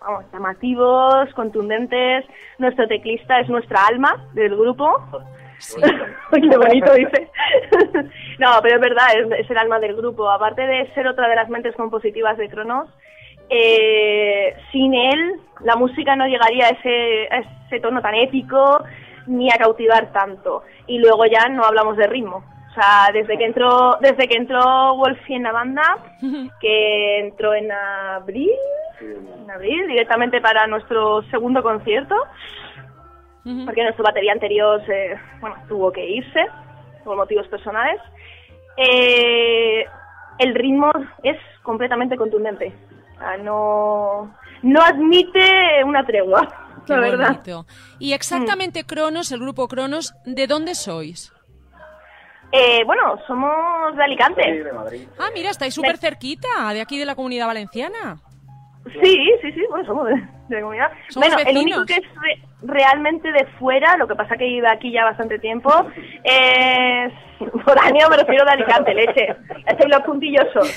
vamos, 0.00 0.24
llamativos, 0.32 1.32
contundentes. 1.34 2.24
Nuestro 2.58 2.86
teclista 2.88 3.40
es 3.40 3.48
nuestra 3.48 3.86
alma 3.86 4.26
del 4.34 4.56
grupo. 4.56 4.96
Sí. 5.58 5.80
Qué 6.32 6.56
bonito 6.56 6.94
dice. 6.94 7.29
No, 8.40 8.48
pero 8.62 8.76
es 8.76 8.80
verdad, 8.80 9.06
es, 9.14 9.44
es 9.44 9.50
el 9.50 9.58
alma 9.58 9.78
del 9.78 9.94
grupo. 9.94 10.30
Aparte 10.30 10.66
de 10.66 10.90
ser 10.94 11.06
otra 11.06 11.28
de 11.28 11.36
las 11.36 11.50
mentes 11.50 11.76
compositivas 11.76 12.38
de 12.38 12.48
Cronos, 12.48 12.88
eh, 13.50 14.56
sin 14.72 14.94
él 14.94 15.40
la 15.62 15.76
música 15.76 16.16
no 16.16 16.26
llegaría 16.26 16.66
a 16.66 16.70
ese, 16.70 17.28
a 17.30 17.38
ese 17.66 17.80
tono 17.80 18.00
tan 18.00 18.14
épico 18.14 18.82
ni 19.26 19.50
a 19.50 19.58
cautivar 19.58 20.10
tanto. 20.12 20.62
Y 20.86 20.98
luego 21.00 21.26
ya 21.26 21.50
no 21.50 21.64
hablamos 21.64 21.98
de 21.98 22.06
ritmo. 22.06 22.42
O 22.70 22.72
sea, 22.72 23.10
desde 23.12 23.36
que 23.36 23.44
entró, 23.44 23.98
desde 24.00 24.26
que 24.26 24.36
entró 24.38 24.96
Wolfie 24.96 25.36
en 25.36 25.42
la 25.42 25.52
banda, 25.52 25.82
que 26.60 27.18
entró 27.18 27.52
en 27.52 27.70
abril, 27.70 28.56
en 29.02 29.50
abril, 29.50 29.86
directamente 29.86 30.40
para 30.40 30.66
nuestro 30.66 31.20
segundo 31.24 31.62
concierto, 31.62 32.14
porque 33.66 33.82
nuestro 33.82 34.04
batería 34.04 34.32
anterior 34.32 34.82
se, 34.86 35.18
bueno, 35.40 35.56
tuvo 35.68 35.92
que 35.92 36.08
irse 36.08 36.46
por 37.04 37.16
motivos 37.16 37.46
personales. 37.48 38.00
Eh, 38.80 39.84
el 40.38 40.54
ritmo 40.54 40.90
es 41.22 41.36
completamente 41.62 42.16
contundente. 42.16 42.72
O 43.16 43.18
sea, 43.18 43.36
no, 43.36 44.34
no 44.62 44.82
admite 44.82 45.84
una 45.84 46.04
tregua, 46.06 46.48
Qué 46.86 46.94
la 46.94 47.00
verdad. 47.00 47.26
bonito. 47.28 47.66
Y 47.98 48.14
exactamente 48.14 48.84
Cronos, 48.84 49.30
el 49.32 49.40
grupo 49.40 49.68
Cronos, 49.68 50.14
¿de 50.24 50.46
dónde 50.46 50.74
sois? 50.74 51.32
Eh, 52.52 52.82
bueno, 52.84 53.16
somos 53.26 53.94
de 53.96 54.02
Alicante. 54.02 54.64
Ah, 55.18 55.28
mira, 55.34 55.50
estáis 55.50 55.74
súper 55.74 55.98
cerquita, 55.98 56.72
de 56.72 56.80
aquí 56.80 56.98
de 56.98 57.04
la 57.04 57.14
comunidad 57.14 57.46
valenciana. 57.46 58.20
Sí, 59.02 59.32
sí, 59.42 59.52
sí, 59.52 59.64
bueno, 59.70 59.86
somos 59.86 60.08
de, 60.08 60.14
de 60.14 60.56
la 60.56 60.60
comunidad. 60.60 60.90
Somos 61.08 61.28
bueno, 61.28 61.38
el 61.40 61.54
vecinos. 61.54 61.78
único 61.78 61.86
que 61.86 61.94
es 61.94 62.14
re- 62.22 62.42
realmente 62.62 63.30
de 63.32 63.46
fuera, 63.58 63.96
lo 63.96 64.06
que 64.08 64.14
pasa 64.14 64.36
que 64.36 64.46
iba 64.46 64.70
aquí 64.72 64.92
ya 64.92 65.04
bastante 65.04 65.38
tiempo, 65.38 65.70
es 66.24 67.12
foráneo, 67.64 68.08
me 68.10 68.16
refiero 68.16 68.44
de 68.44 68.50
Alicante, 68.50 68.94
leche. 68.94 69.28
Este 69.66 69.88
los 69.88 70.00
puntillosos. 70.02 70.68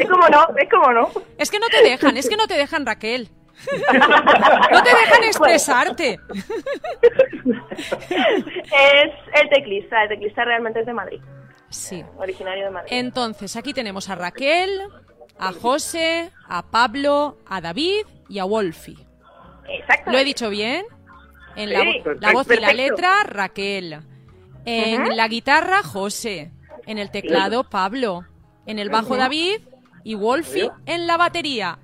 Es 0.00 0.08
como 0.08 0.28
no, 0.28 0.46
es 0.56 0.68
como 0.70 0.92
no. 0.92 1.08
Es 1.36 1.50
que 1.50 1.58
no 1.58 1.66
te 1.68 1.82
dejan, 1.82 2.16
es 2.16 2.28
que 2.28 2.36
no 2.36 2.46
te 2.46 2.54
dejan, 2.54 2.86
Raquel. 2.86 3.28
No 4.70 4.82
te 4.84 4.90
dejan 4.90 5.24
expresarte. 5.24 6.18
Es 7.72 9.12
el 9.42 9.48
teclista, 9.50 10.02
el 10.04 10.08
teclista 10.10 10.44
realmente 10.44 10.80
es 10.80 10.86
de 10.86 10.92
Madrid, 10.92 11.20
Sí. 11.68 12.04
originario 12.16 12.66
de 12.66 12.70
Madrid. 12.70 12.92
Entonces, 12.92 13.56
aquí 13.56 13.72
tenemos 13.72 14.08
a 14.10 14.14
Raquel, 14.14 14.80
a 15.38 15.52
José, 15.52 16.30
a 16.48 16.62
Pablo, 16.66 17.38
a 17.46 17.60
David 17.60 18.06
y 18.28 18.38
a 18.38 18.44
Wolfie. 18.44 18.96
Exacto. 19.68 20.10
¿Lo 20.10 20.18
he 20.18 20.24
dicho 20.24 20.50
bien? 20.50 20.84
En 21.56 21.72
la, 21.72 21.84
la 22.20 22.32
voz 22.32 22.46
y 22.50 22.60
la 22.60 22.72
letra, 22.72 23.24
Raquel. 23.24 24.00
En 24.64 25.16
la 25.16 25.28
guitarra, 25.28 25.82
José. 25.82 26.52
En 26.86 26.98
el 26.98 27.10
teclado, 27.10 27.64
Pablo. 27.64 28.24
En 28.66 28.78
el 28.78 28.90
bajo, 28.90 29.16
David. 29.16 29.60
Y 30.04 30.14
Wolfie 30.14 30.70
en 30.86 31.06
la 31.06 31.16
batería. 31.16 31.78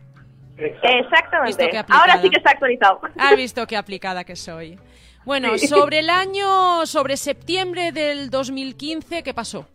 Exactamente. 0.57 1.71
Ahora 1.89 2.23
sí 2.23 2.31
que 2.31 2.37
está 2.37 2.53
actualizado. 2.53 3.01
Has 3.19 3.37
visto 3.37 3.67
qué 3.67 3.77
aplicada 3.77 4.25
que 4.25 4.37
soy. 4.37 4.79
Bueno, 5.25 5.57
Sí. 5.59 5.67
sobre 5.69 6.01
el 6.01 6.11
año, 6.11 6.87
sobre 6.87 7.17
septiembre 7.17 7.93
del 7.93 8.31
2015, 8.31 9.23
¿qué 9.23 9.35
pasó? 9.35 9.67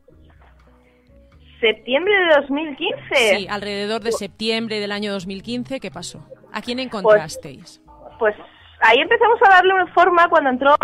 Septiembre 1.60 2.14
de 2.14 2.36
2015. 2.42 3.16
Sí, 3.16 3.48
alrededor 3.50 4.02
de 4.02 4.12
septiembre 4.12 4.80
del 4.80 4.92
año 4.92 5.12
2015, 5.12 5.80
¿qué 5.80 5.92
pasó? 5.92 6.26
¿A 6.54 6.62
quién 6.62 6.80
encontrasteis? 6.80 7.82
Pues 8.18 8.36
ahí 8.82 8.98
empezamos 9.00 9.40
a 9.46 9.50
darle 9.50 9.74
una 9.74 9.88
forma 9.94 10.28
cuando 10.30 10.50
entró 10.50 10.76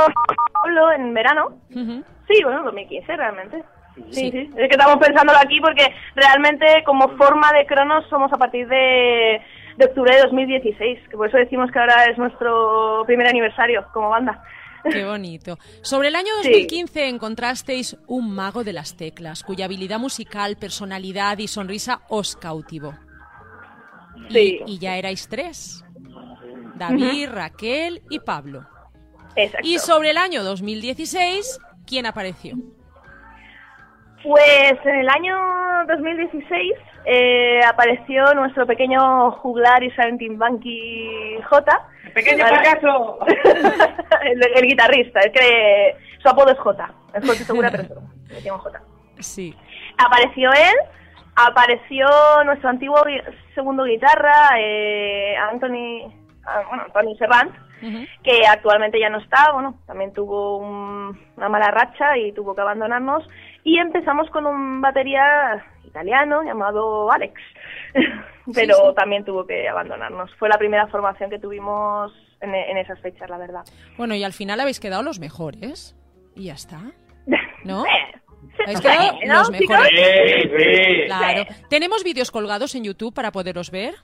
Pablo 0.53 0.91
en 0.91 1.13
verano. 1.13 1.57
Ujú. 1.73 2.03
Sí, 2.27 2.43
bueno, 2.43 2.63
2015 2.63 3.15
realmente. 3.15 3.63
Sí, 3.95 4.03
Sí. 4.11 4.31
sí. 4.31 4.49
Es 4.57 4.67
que 4.67 4.75
estamos 4.75 4.97
pensándolo 4.97 5.39
aquí 5.39 5.61
porque 5.61 5.85
realmente 6.15 6.65
como 6.85 7.09
forma 7.17 7.51
de 7.53 7.65
Cronos 7.65 8.05
somos 8.09 8.31
a 8.33 8.37
partir 8.37 8.67
de, 8.67 9.41
de 9.77 9.85
octubre 9.85 10.13
de 10.13 10.21
2016, 10.23 10.99
que 11.09 11.15
por 11.17 11.29
eso 11.29 11.37
decimos 11.37 11.71
que 11.71 11.79
ahora 11.79 12.03
es 12.11 12.17
nuestro 12.17 13.03
primer 13.05 13.27
aniversario 13.27 13.85
como 13.93 14.09
banda. 14.09 14.43
Qué 14.91 15.03
bonito. 15.05 15.57
Sobre 15.81 16.09
el 16.09 16.15
año 16.15 16.29
Sí. 16.41 16.49
2015 16.49 17.07
encontrasteis 17.09 17.97
un 18.07 18.31
mago 18.33 18.63
de 18.63 18.73
las 18.73 18.95
teclas, 18.95 19.43
cuya 19.43 19.65
habilidad 19.65 19.99
musical, 19.99 20.57
personalidad 20.57 21.37
y 21.39 21.47
sonrisa 21.47 22.01
os 22.09 22.35
cautivó. 22.35 22.93
Y- 24.29 24.33
Sí. 24.33 24.59
Y, 24.65 24.79
ya 24.79 24.97
erais 24.97 25.27
tres. 25.27 25.83
David, 26.75 27.29
Raquel 27.31 28.01
y 28.09 28.19
Pablo. 28.19 28.65
Exacto. 29.35 29.67
Y 29.67 29.79
sobre 29.79 30.11
el 30.11 30.17
año 30.17 30.43
2016, 30.43 31.59
¿quién 31.85 32.05
apareció? 32.05 32.55
Pues 34.23 34.73
en 34.85 34.95
el 34.95 35.09
año 35.09 35.35
2016 35.87 36.73
eh, 37.05 37.59
apareció 37.67 38.33
nuestro 38.33 38.65
pequeño 38.65 39.31
juglar 39.31 39.83
y 39.83 39.91
Banky 40.37 41.37
J. 41.43 41.87
¡Pequeño 42.13 42.45
fracaso! 42.45 43.19
el, 44.23 44.41
el 44.55 44.65
guitarrista, 44.67 45.19
es 45.19 45.31
que 45.31 45.95
su 46.21 46.29
apodo 46.29 46.51
es 46.51 46.59
J. 46.59 46.89
Es 47.13 47.25
José 47.27 47.43
Segura, 47.43 47.69
pero 47.71 47.83
le 48.27 48.35
decimos 48.35 48.61
J. 48.61 48.81
Sí. 49.19 49.55
Apareció 49.97 50.51
él, 50.51 50.75
apareció 51.35 52.07
nuestro 52.45 52.69
antiguo 52.69 52.97
segundo 53.53 53.83
guitarra, 53.83 54.49
eh, 54.59 55.35
Anthony, 55.51 56.11
ah, 56.45 56.63
bueno, 56.69 56.83
Anthony 56.85 57.15
Serrant, 57.17 57.51
que 58.23 58.47
actualmente 58.49 58.99
ya 58.99 59.09
no 59.09 59.19
está, 59.19 59.51
bueno, 59.53 59.75
también 59.85 60.11
tuvo 60.11 60.57
un- 60.57 61.19
una 61.37 61.49
mala 61.49 61.69
racha 61.69 62.17
y 62.17 62.31
tuvo 62.31 62.55
que 62.55 62.61
abandonarnos. 62.61 63.27
Y 63.63 63.77
empezamos 63.77 64.29
con 64.31 64.45
un 64.47 64.81
batería 64.81 65.63
italiano 65.95 66.43
llamado 66.43 67.09
Alex, 67.09 67.33
pero 68.53 68.75
sí. 68.75 68.95
también 68.95 69.23
tuvo 69.23 69.45
que 69.47 69.67
abandonarnos. 69.69 70.29
Fue 70.35 70.49
la 70.49 70.57
primera 70.57 70.87
formación 70.87 71.29
que 71.29 71.39
tuvimos 71.39 72.11
en, 72.41 72.53
en 72.53 72.77
esas 72.77 72.99
fechas, 72.99 73.29
la 73.29 73.37
verdad. 73.37 73.63
Bueno, 73.97 74.13
y 74.13 74.23
al 74.23 74.33
final 74.33 74.59
habéis 74.59 74.79
quedado 74.79 75.03
los 75.03 75.19
mejores. 75.19 75.95
Y 76.35 76.45
ya 76.45 76.53
está. 76.53 76.81
¿No? 77.63 77.85
Eh, 77.85 78.21
Habéis 78.63 78.81
quedado 78.81 79.11
¿no, 79.25 79.33
los 79.35 79.51
mejores. 79.51 79.89
Sí, 79.89 80.49
sí. 80.49 81.05
Claro. 81.05 81.43
¿Tenemos 81.69 82.03
vídeos 82.03 82.29
colgados 82.29 82.75
en 82.75 82.83
YouTube 82.83 83.13
para 83.13 83.31
poderos 83.31 83.71
ver? 83.71 83.95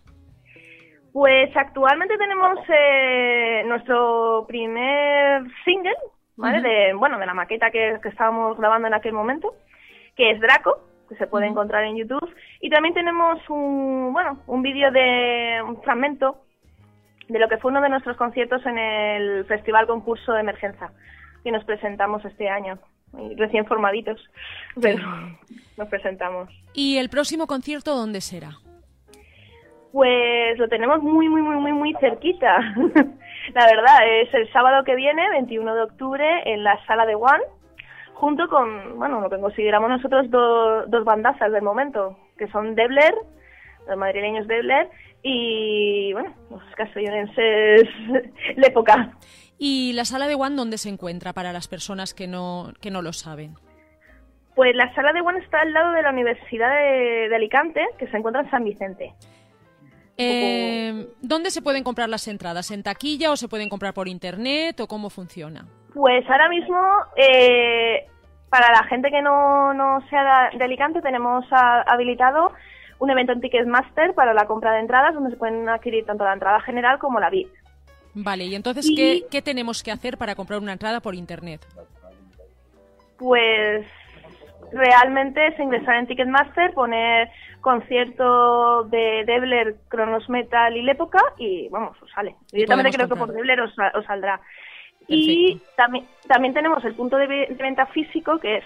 Pues 1.12 1.56
actualmente 1.56 2.18
tenemos 2.18 2.58
eh, 2.70 3.64
nuestro 3.66 4.46
primer 4.48 5.44
single, 5.66 5.94
¿vale? 6.38 6.60
Ujú. 6.60 6.68
de, 6.68 6.94
bueno, 6.94 7.20
de 7.20 7.26
la 7.26 7.34
maqueta 7.34 7.70
que, 7.70 8.00
que 8.02 8.10
estábamos 8.10 8.58
grabando 8.58 8.88
en 8.88 8.94
aquel 8.94 9.12
momento, 9.12 9.54
que 10.16 10.32
es 10.32 10.40
Draco, 10.40 10.80
que 11.12 11.18
se 11.18 11.28
puede 11.28 11.46
encontrar 11.46 11.84
en 11.84 11.98
YouTube. 11.98 12.34
Y 12.62 12.70
también 12.70 12.94
tenemos 12.94 13.38
un, 13.50 14.14
bueno, 14.14 14.40
un 14.48 14.62
vídeo 14.62 14.92
de 14.92 15.62
un 15.68 15.82
fragmento 15.84 16.38
de 17.28 17.38
lo 17.38 17.50
que 17.50 17.58
fue 17.58 17.70
uno 17.70 17.82
de 17.82 17.90
nuestros 17.90 18.16
conciertos 18.16 18.66
en 18.66 18.78
el 18.78 19.46
Festival 19.46 19.88
Concurso 19.88 20.32
de 20.32 20.40
Emergencia, 20.40 20.92
que 21.44 21.52
nos 21.52 21.66
presentamos 21.66 22.24
este 22.24 22.48
año, 22.48 22.80
recién 23.36 23.66
formaditos, 23.66 24.22
pero 24.82 25.04
nos 25.78 25.90
presentamos. 25.90 26.50
¿Y 26.74 26.98
el 26.98 27.10
próximo 27.10 27.46
concierto 27.46 27.94
dónde 27.94 28.22
será? 28.22 28.52
Pues 29.92 30.58
lo 30.58 30.70
tenemos 30.70 31.04
muy, 31.04 31.28
muy, 31.28 31.42
muy, 31.42 31.58
muy, 31.58 31.74
muy 31.74 31.94
cerquita. 32.00 32.58
la 33.54 33.66
verdad, 33.66 34.08
es 34.08 34.34
el 34.34 34.50
sábado 34.54 34.86
que 34.86 34.96
viene, 34.96 35.30
21 35.32 35.76
de 35.76 35.82
octubre, 35.82 36.26
en 36.46 36.64
la 36.64 36.82
sala 36.86 37.06
de 37.06 37.16
One, 37.16 37.44
junto 38.22 38.48
con, 38.48 39.00
bueno, 39.00 39.20
lo 39.20 39.30
que 39.32 39.40
consideramos 39.40 39.90
nosotros 39.90 40.30
do- 40.30 40.86
dos 40.86 41.04
bandazas 41.04 41.52
del 41.52 41.64
momento, 41.64 42.18
que 42.38 42.48
son 42.50 42.76
Debler, 42.76 43.14
los 43.88 43.98
madrileños 43.98 44.48
Debler, 44.48 44.90
y, 45.24 46.14
bueno, 46.14 46.32
los 46.52 46.62
castellonenses 46.76 47.90
Lépoca. 48.56 49.12
¿Y 49.58 49.94
la 49.94 50.06
sala 50.06 50.28
de 50.28 50.36
One 50.36 50.56
dónde 50.56 50.78
se 50.78 50.90
encuentra 50.90 51.34
para 51.34 51.52
las 51.52 51.68
personas 51.68 52.14
que 52.14 52.28
no, 52.28 52.74
que 52.80 52.92
no 52.92 53.02
lo 53.02 53.12
saben? 53.12 53.56
Pues 54.56 54.76
la 54.76 54.94
sala 54.94 55.14
de 55.14 55.22
One 55.22 55.40
está 55.40 55.62
al 55.62 55.74
lado 55.74 55.92
de 55.94 56.04
la 56.04 56.12
Universidad 56.12 56.70
de, 56.76 57.28
de 57.30 57.36
Alicante, 57.36 57.82
que 57.98 58.08
se 58.08 58.18
encuentra 58.18 58.44
en 58.44 58.52
San 58.52 58.64
Vicente. 58.64 59.14
Eh, 60.18 61.08
¿Dónde 61.22 61.50
se 61.50 61.62
pueden 61.64 61.84
comprar 61.84 62.08
las 62.10 62.28
entradas? 62.28 62.70
¿En 62.70 62.84
taquilla 62.84 63.32
o 63.32 63.36
se 63.36 63.48
pueden 63.48 63.70
comprar 63.70 63.94
por 63.96 64.08
internet 64.08 64.80
o 64.80 64.88
cómo 64.88 65.10
funciona? 65.10 65.66
Pues 65.94 66.24
ahora 66.30 66.48
mismo, 66.50 66.80
eh, 67.16 68.06
para 68.52 68.70
la 68.72 68.84
gente 68.84 69.10
que 69.10 69.22
no, 69.22 69.74
no 69.74 70.02
sea 70.10 70.50
de, 70.54 70.64
Alicante, 70.64 71.02
tenemos 71.02 71.46
a- 71.52 71.82
habilitado 71.84 72.52
un 73.00 73.10
evento 73.10 73.32
en 73.32 73.40
Ticketmaster 73.42 74.14
para 74.14 74.34
la 74.34 74.46
compra 74.46 74.74
de 74.74 74.82
entradas, 74.82 75.14
donde 75.16 75.32
se 75.32 75.38
pueden 75.38 75.68
adquirir 75.70 76.06
tanto 76.06 76.26
la 76.26 76.34
entrada 76.34 76.60
general 76.60 77.00
como 77.00 77.20
la 77.20 77.30
VIP. 77.30 77.50
Vale, 78.14 78.44
y 78.44 78.54
entonces, 78.56 78.86
Y- 78.90 78.96
¿qué, 78.96 79.26
qué 79.32 79.42
tenemos 79.42 79.82
que 79.82 79.92
hacer 79.92 80.18
para 80.18 80.36
comprar 80.36 80.60
una 80.60 80.74
entrada 80.74 81.00
por 81.00 81.16
internet? 81.16 81.66
Pues 83.18 83.86
realmente 84.74 85.48
es 85.48 85.58
ingresar 85.60 85.96
en 85.96 86.08
Ticketmaster, 86.08 86.74
poner 86.74 87.30
concierto 87.62 88.84
de 88.86 89.24
Debler, 89.26 89.76
Cronos 89.88 90.28
Metal 90.30 90.76
y 90.76 90.82
Lépoca 90.82 91.20
y 91.38 91.70
vamos, 91.70 91.96
os 92.02 92.12
sale. 92.12 92.36
Directamente 92.52 92.92
creo 92.92 93.08
que 93.08 93.16
por. 93.16 93.32
Debler 93.32 93.62
os 93.62 93.74
saldrá. 94.06 94.42
Y 95.16 95.62
también, 95.76 96.06
también 96.28 96.54
tenemos 96.54 96.84
el 96.86 96.94
punto 96.96 97.18
de, 97.18 97.28
ve- 97.28 97.48
de 97.50 97.64
venta 97.64 97.86
físico 97.88 98.40
que 98.40 98.58
es 98.58 98.64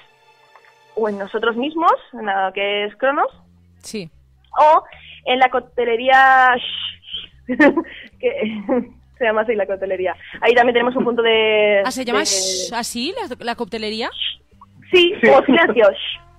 o 0.95 1.09
en 1.09 1.17
nosotros 1.17 1.55
mismos, 1.57 1.91
en 2.13 2.27
que 2.53 2.85
es 2.85 2.95
Cronos, 2.95 3.27
Sí. 3.79 4.09
o 4.57 4.83
en 5.25 5.39
la 5.39 5.49
coctelería 5.49 6.55
que 7.47 8.61
se 9.17 9.23
llama 9.25 9.41
así 9.41 9.55
la 9.55 9.65
coctelería. 9.65 10.15
Ahí 10.41 10.53
también 10.53 10.73
tenemos 10.73 10.95
un 10.95 11.03
punto 11.03 11.21
de... 11.21 11.81
Ah, 11.85 11.91
¿se 11.91 12.05
llama 12.05 12.19
de- 12.19 12.75
así 12.75 13.13
la, 13.29 13.35
la 13.39 13.55
coctelería? 13.55 14.09
Sí, 14.91 15.13
Sí. 15.21 15.29
o 15.29 15.43
silencio. 15.45 15.85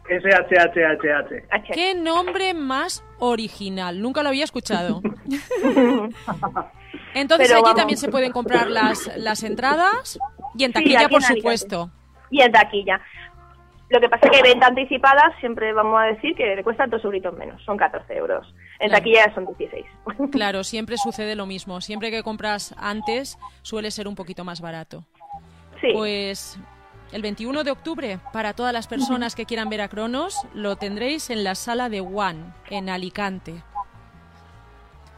SHHHH. 0.09 1.73
¿Qué 1.75 1.95
nombre 1.95 2.55
más 2.55 3.05
original? 3.19 4.01
Nunca 4.01 4.23
lo 4.23 4.29
había 4.29 4.45
escuchado. 4.45 5.03
Entonces 7.17 7.47
Pero 7.49 7.57
allí 7.59 7.63
vamos. 7.65 7.77
también 7.79 7.99
se 7.99 8.09
pueden 8.09 8.31
comprar 8.33 8.69
las, 8.69 9.11
las 9.17 9.43
entradas 9.43 10.19
y 10.57 10.65
en 10.65 10.73
taquilla, 10.73 11.09
por 11.09 11.23
en 11.23 11.37
supuesto. 11.37 11.91
y 12.31 12.43
en 12.43 12.53
taquilla. 12.53 13.01
Lo 13.89 14.01
que 14.01 14.09
pasa 14.09 14.27
es 14.27 14.33
que 14.33 14.43
venta 14.43 14.67
anticipada 14.67 15.33
siempre 15.39 15.73
vamos 15.73 16.01
a 16.01 16.07
decir 16.07 16.35
que 16.35 16.57
le 16.57 16.65
cuestan 16.65 16.91
dos 16.91 17.05
euritos 17.05 17.33
menos, 17.39 17.63
son 17.65 17.77
14 17.77 18.15
euros. 18.17 18.47
En 18.81 18.89
Claro. 18.89 18.95
taquilla 19.05 19.35
son 19.35 19.47
16. 19.57 19.87
Claro, 20.33 20.65
siempre 20.65 20.97
sucede 20.99 21.37
lo 21.37 21.47
mismo. 21.47 21.81
Siempre 21.81 22.11
que 22.11 22.23
compras 22.23 22.75
antes 22.79 23.39
suele 23.63 23.91
ser 23.93 24.09
un 24.09 24.15
poquito 24.17 24.45
más 24.45 24.61
barato. 24.61 25.05
Sí. 25.81 25.89
Pues 25.95 26.59
el 27.13 27.23
21 27.23 27.63
de 27.63 27.71
octubre, 27.71 28.19
para 28.33 28.53
todas 28.55 28.73
las 28.73 28.89
personas 28.89 29.35
que 29.37 29.47
quieran 29.47 29.69
ver 29.71 29.81
a 29.81 29.89
Cronos, 29.89 30.37
lo 30.53 30.77
tendréis 30.77 31.31
en 31.31 31.45
la 31.45 31.55
sala 31.55 31.89
de 31.89 32.01
One, 32.01 32.53
en 32.71 32.89
Alicante. 32.91 33.63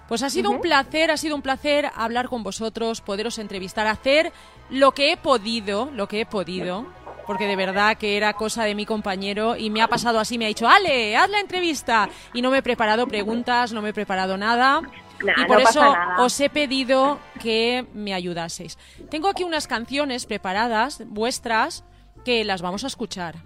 Pues 0.09 0.23
ha 0.23 0.31
sido 0.31 0.51
un 0.51 0.61
placer, 0.62 1.11
ha 1.11 1.18
sido 1.18 1.37
un 1.37 1.42
placer 1.42 1.90
hablar 1.94 2.29
con 2.29 2.42
vosotros, 2.42 3.03
poderos 3.03 3.38
entrevistar, 3.38 3.87
hacer 3.87 4.33
lo 4.71 4.92
que 4.92 5.12
he 5.12 5.16
podido, 5.18 5.90
lo 5.92 6.09
que 6.09 6.23
he 6.23 6.27
podido, 6.27 6.87
porque 7.27 7.47
de 7.47 7.57
verdad 7.57 7.99
que 7.99 8.16
era 8.16 8.33
cosa 8.33 8.64
de 8.64 8.75
mi 8.75 8.87
compañero 8.87 9.55
y 9.55 9.68
me 9.68 9.83
ha 9.83 9.88
pasado 9.88 10.18
así, 10.18 10.38
me 10.38 10.47
ha 10.47 10.49
dicho, 10.49 10.66
Ale, 10.66 11.14
haz 11.14 11.29
la 11.29 11.40
entrevista. 11.40 12.09
Y 12.33 12.40
no 12.40 12.51
me 12.51 12.59
he 12.59 12.62
preparado 12.62 13.07
preguntas, 13.07 13.75
no 13.75 13.83
me 13.83 13.90
he 13.90 13.92
preparado 13.92 14.38
nada. 14.38 14.81
Nah, 15.23 15.33
y 15.37 15.44
por 15.47 15.62
no 15.62 15.68
eso 15.68 15.83
nada. 15.83 16.16
os 16.21 16.40
he 16.40 16.49
pedido 16.49 17.18
que 17.38 17.87
me 17.92 18.14
ayudaseis. 18.14 18.79
Tengo 19.11 19.29
aquí 19.29 19.44
unas 19.44 19.66
canciones 19.66 20.25
preparadas, 20.25 21.03
vuestras, 21.07 21.85
que 22.25 22.44
las 22.44 22.62
vamos 22.62 22.85
a 22.85 22.87
escuchar. 22.87 23.37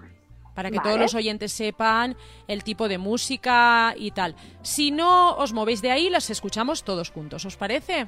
Para 0.54 0.70
que 0.70 0.76
Vale. 0.78 0.88
todos 0.88 1.00
los 1.00 1.14
oyentes 1.14 1.52
sepan 1.52 2.14
el 2.46 2.62
tipo 2.62 2.88
de 2.88 2.98
música 2.98 3.94
y 3.96 4.10
tal. 4.10 4.34
Si 4.62 4.90
no 4.90 5.34
os 5.36 5.52
movéis 5.52 5.80
de 5.80 5.90
ahí, 5.90 6.10
las 6.10 6.28
escuchamos 6.30 6.84
todos 6.84 7.10
juntos. 7.10 7.44
¿Os 7.46 7.56
parece? 7.56 8.06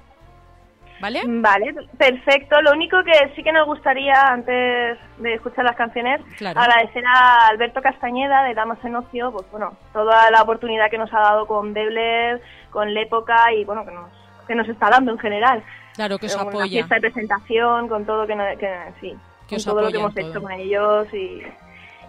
¿Vale? 1.01 1.23
Vale, 1.27 1.75
perfecto. 1.99 2.61
Lo 2.63 2.71
único 2.73 2.99
que 3.05 3.13
sí 3.35 3.43
que 3.43 3.53
nos 3.53 3.67
gustaría, 3.67 4.15
antes 4.29 4.97
de 5.19 5.35
escuchar 5.35 5.65
las 5.65 5.75
canciones, 5.77 6.21
Claro. 6.39 6.61
agradecer 6.61 7.03
a 7.07 7.49
Alberto 7.49 7.83
Castañeda 7.83 8.45
de 8.45 8.55
Damas 8.55 8.79
en 8.85 8.95
Ocio, 8.95 9.33
pues 9.33 9.45
bueno, 9.51 9.77
toda 9.93 10.31
la 10.31 10.43
oportunidad 10.43 10.91
que 10.91 10.99
nos 10.99 11.13
ha 11.13 11.19
dado 11.21 11.47
con 11.47 11.75
Debler, 11.75 12.41
con 12.71 12.95
Lépoca 12.95 13.53
y 13.53 13.65
bueno, 13.65 13.85
que 13.85 13.91
nos, 13.91 14.09
que 14.47 14.55
nos 14.55 14.69
está 14.69 14.89
dando 14.89 15.13
en 15.13 15.19
general. 15.19 15.65
Claro, 15.95 16.19
que 16.19 16.27
os 16.27 16.37
apoya. 16.37 16.67
fiesta 16.71 16.95
de 16.95 17.01
presentación, 17.01 17.89
con 17.89 18.05
todo 18.07 18.27
que, 18.27 18.37
no- 18.37 18.45
que 18.59 18.71
sí, 19.01 19.11
Que 19.49 19.57
con 19.57 19.57
os 19.57 19.65
todo 19.65 19.81
lo 19.83 19.91
que 19.91 19.97
hemos 19.99 20.17
hecho 20.17 20.41
con 20.41 20.53
ellos 20.53 21.07
y 21.13 21.43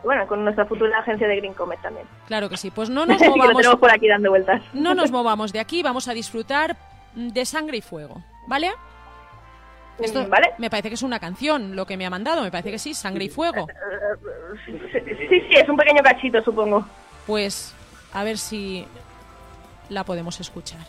bueno, 0.06 0.26
con 0.28 0.44
nuestra 0.44 0.66
futura 0.66 1.00
agencia 1.00 1.28
de 1.28 1.36
Green 1.38 1.54
Comet 1.54 1.82
también. 1.82 2.08
Claro 2.28 2.48
que 2.50 2.58
sí. 2.58 2.72
Pues 2.72 2.90
no 2.90 3.06
nos 3.08 3.18
que 3.18 3.26
lo 3.28 3.36
movamos, 3.36 3.58
tenemos 3.58 3.80
por 3.80 3.92
aquí 3.92 4.08
dando 4.08 4.30
vueltas. 4.30 4.62
no 4.74 4.94
nos 4.96 5.12
movamos 5.12 5.52
de 5.52 5.60
aquí. 5.60 5.84
Vamos 5.84 6.08
a 6.08 6.14
disfrutar 6.14 6.78
de 7.16 7.46
sangre 7.46 7.78
y 7.78 7.82
fuego. 7.82 8.24
¿Vale? 8.48 8.72
Esto 10.00 10.24
Mm, 10.26 10.30
¿Vale? 10.30 10.54
me 10.58 10.70
parece 10.70 10.90
que 10.90 10.96
es 10.96 11.04
una 11.04 11.20
canción 11.20 11.76
lo 11.76 11.86
que 11.86 11.96
me 11.98 12.06
ha 12.06 12.10
mandado. 12.10 12.42
Me 12.44 12.52
parece 12.52 12.72
que 12.72 12.80
sí, 12.80 12.94
sangre 12.94 13.26
y 13.26 13.30
fuego. 13.30 13.68
Sí, 14.66 14.78
sí, 15.30 15.56
es 15.56 15.70
un 15.70 15.78
pequeño 15.78 16.04
cachito, 16.04 16.42
supongo. 16.42 16.86
Pues 17.26 17.74
a 18.14 18.24
ver 18.24 18.38
si 18.38 18.86
la 19.90 20.04
podemos 20.04 20.40
escuchar. 20.40 20.82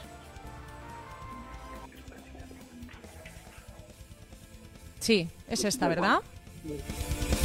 Sí, 4.98 5.28
es 5.48 5.64
esta, 5.64 5.86
¿verdad? 5.88 6.18
Sangre 6.64 7.35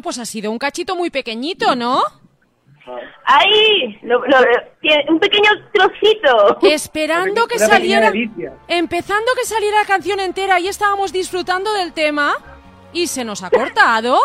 Bueno, 0.00 0.14
pues 0.14 0.18
ha 0.18 0.24
sido 0.24 0.50
un 0.50 0.56
cachito 0.58 0.96
muy 0.96 1.10
pequeñito, 1.10 1.76
¿no? 1.76 2.00
¡Ay! 3.26 3.98
Lo- 4.02 4.24
lo- 4.24 4.38
tiene 4.80 5.04
un 5.10 5.20
pequeño 5.20 5.50
trocito. 5.74 6.58
Esperando 6.62 7.46
que 7.46 7.58
saliera. 7.58 8.10
Empezando 8.66 9.26
que 9.38 9.44
saliera 9.44 9.80
la 9.80 9.84
canción 9.86 10.18
entera 10.20 10.58
y 10.58 10.68
estábamos 10.68 11.12
disfrutando 11.12 11.70
del 11.74 11.92
tema 11.92 12.32
y 12.94 13.08
se 13.08 13.24
nos 13.26 13.42
ha 13.42 13.50
cortado. 13.50 14.18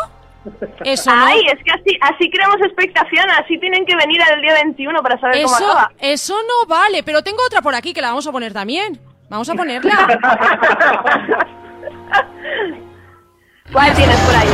Eso 0.86 1.14
no. 1.14 1.26
Ay, 1.26 1.42
es 1.42 1.62
que 1.62 1.72
así, 1.72 1.98
así 2.00 2.30
creamos 2.32 2.62
expectación, 2.62 3.30
así 3.32 3.60
tienen 3.60 3.86
que 3.86 3.98
venir 3.98 4.22
al 4.24 4.40
día 4.42 4.54
21 4.54 5.04
para 5.04 5.20
saber 5.20 5.44
cómo 5.44 5.56
acaba. 5.58 5.92
eso 6.00 6.38
no 6.48 6.66
vale, 6.70 7.04
pero 7.04 7.22
tengo 7.22 7.44
otra 7.46 7.62
por 7.62 7.76
aquí 7.76 7.94
que 7.94 8.02
la 8.02 8.10
vamos 8.10 8.26
a 8.28 8.32
poner 8.32 8.54
también. 8.54 8.98
Vamos 9.30 9.50
a 9.50 9.56
ponerla. 9.56 10.08
¿Cuál 13.74 13.94
tienes 13.96 14.20
por 14.20 14.36
ahí? 14.36 14.48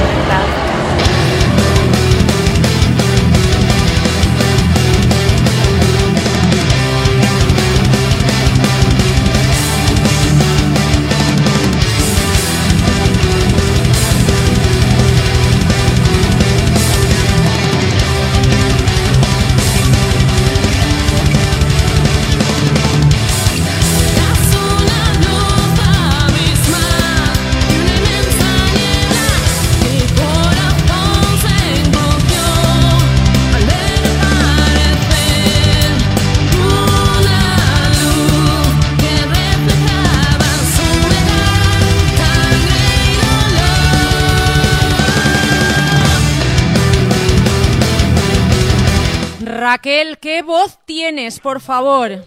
Raquel, 49.52 50.18
¿qué 50.18 50.44
voz 50.44 50.80
tienes, 50.86 51.42
por 51.42 51.60
favor? 51.60 52.24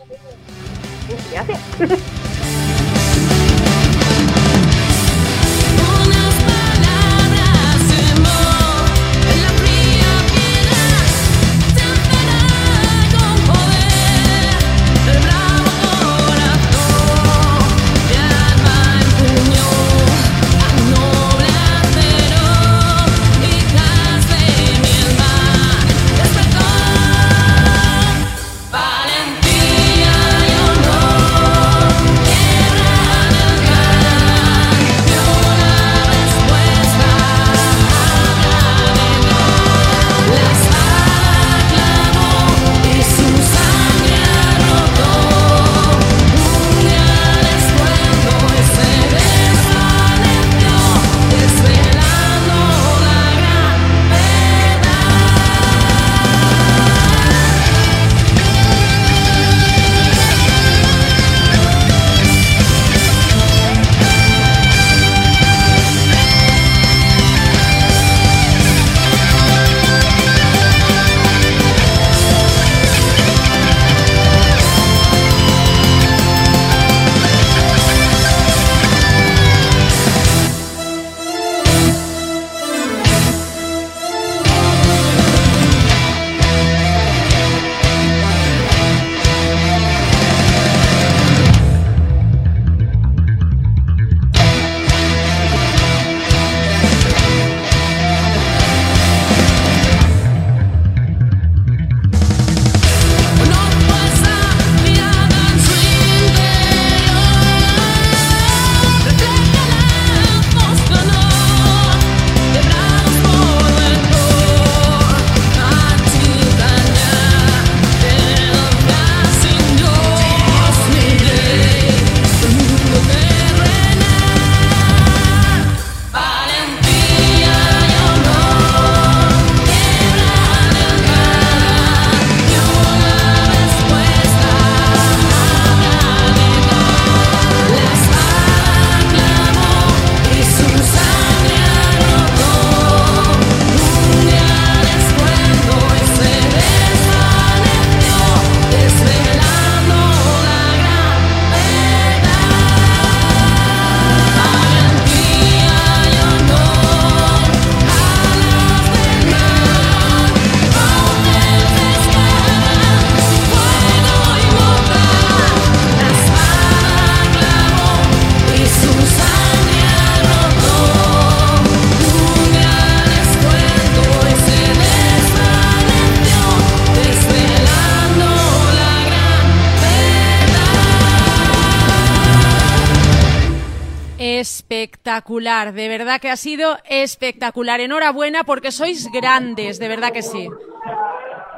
Espectacular, 184.88 185.72
de 185.72 185.88
verdad 185.88 186.20
que 186.20 186.28
ha 186.30 186.36
sido 186.36 186.76
espectacular. 186.84 187.80
Enhorabuena 187.80 188.44
porque 188.44 188.70
sois 188.70 189.10
grandes, 189.10 189.78
de 189.78 189.88
verdad 189.88 190.12
que 190.12 190.20
sí. 190.20 190.46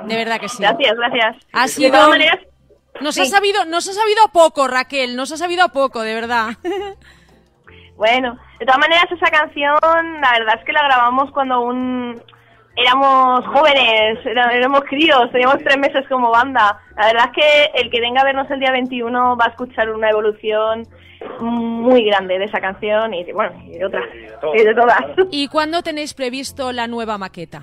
De 0.05 0.15
verdad 0.17 0.39
que 0.39 0.49
sí. 0.49 0.63
Gracias, 0.63 0.95
gracias. 0.97 1.37
Ha 1.53 1.63
De 1.63 1.69
sido 1.69 1.91
todas 1.91 2.09
maneras, 2.11 2.39
Nos 3.01 3.19
ha 3.19 3.25
sabido, 3.25 3.65
nos 3.65 3.89
ha 3.89 3.93
sabido 3.95 4.25
a 4.25 4.33
poco, 4.33 4.69
Raquel, 4.69 5.17
nos 5.17 5.33
ha 5.33 5.37
sabido 5.37 5.65
a 5.65 5.69
poco, 5.69 6.03
de 6.03 6.15
verdad. 6.15 6.51
Bueno, 7.97 8.39
de 8.61 8.67
todas 8.67 8.79
maneras 8.79 9.07
esa 9.11 9.31
canción, 9.31 9.75
la 10.21 10.33
verdad 10.33 10.57
es 10.59 10.65
que 10.67 10.73
la 10.75 10.83
grabamos 10.85 11.31
cuando 11.33 11.55
aún 11.55 12.23
éramos 12.77 13.47
jóvenes, 13.47 14.19
éramos 14.27 14.83
críos, 14.83 15.33
teníamos 15.33 15.65
tres 15.65 15.79
meses 15.79 16.05
como 16.07 16.31
banda. 16.31 16.79
La 16.99 17.07
verdad 17.07 17.31
es 17.31 17.43
que 17.43 17.81
el 17.81 17.91
que 17.91 18.03
venga 18.03 18.21
a 18.21 18.25
vernos 18.25 18.51
el 18.51 18.61
día 18.61 18.71
21 18.71 19.39
va 19.39 19.47
a 19.47 19.49
escuchar 19.49 19.89
una 19.89 20.11
evolución 20.11 20.87
muy 21.41 22.05
grande 22.05 22.39
de 22.39 22.45
esa 22.45 22.61
canción 22.61 23.13
y 23.15 23.25
de, 23.25 23.33
bueno, 23.33 23.53
y 23.67 23.79
de 23.79 23.85
otras, 23.85 24.05
y 24.55 24.65
de 24.65 24.75
todas. 24.75 24.99
¿Y 25.31 25.49
cuándo 25.49 25.83
tenéis 25.83 26.15
previsto 26.15 26.73
la 26.73 26.87
nueva 26.87 27.19
maqueta? 27.19 27.63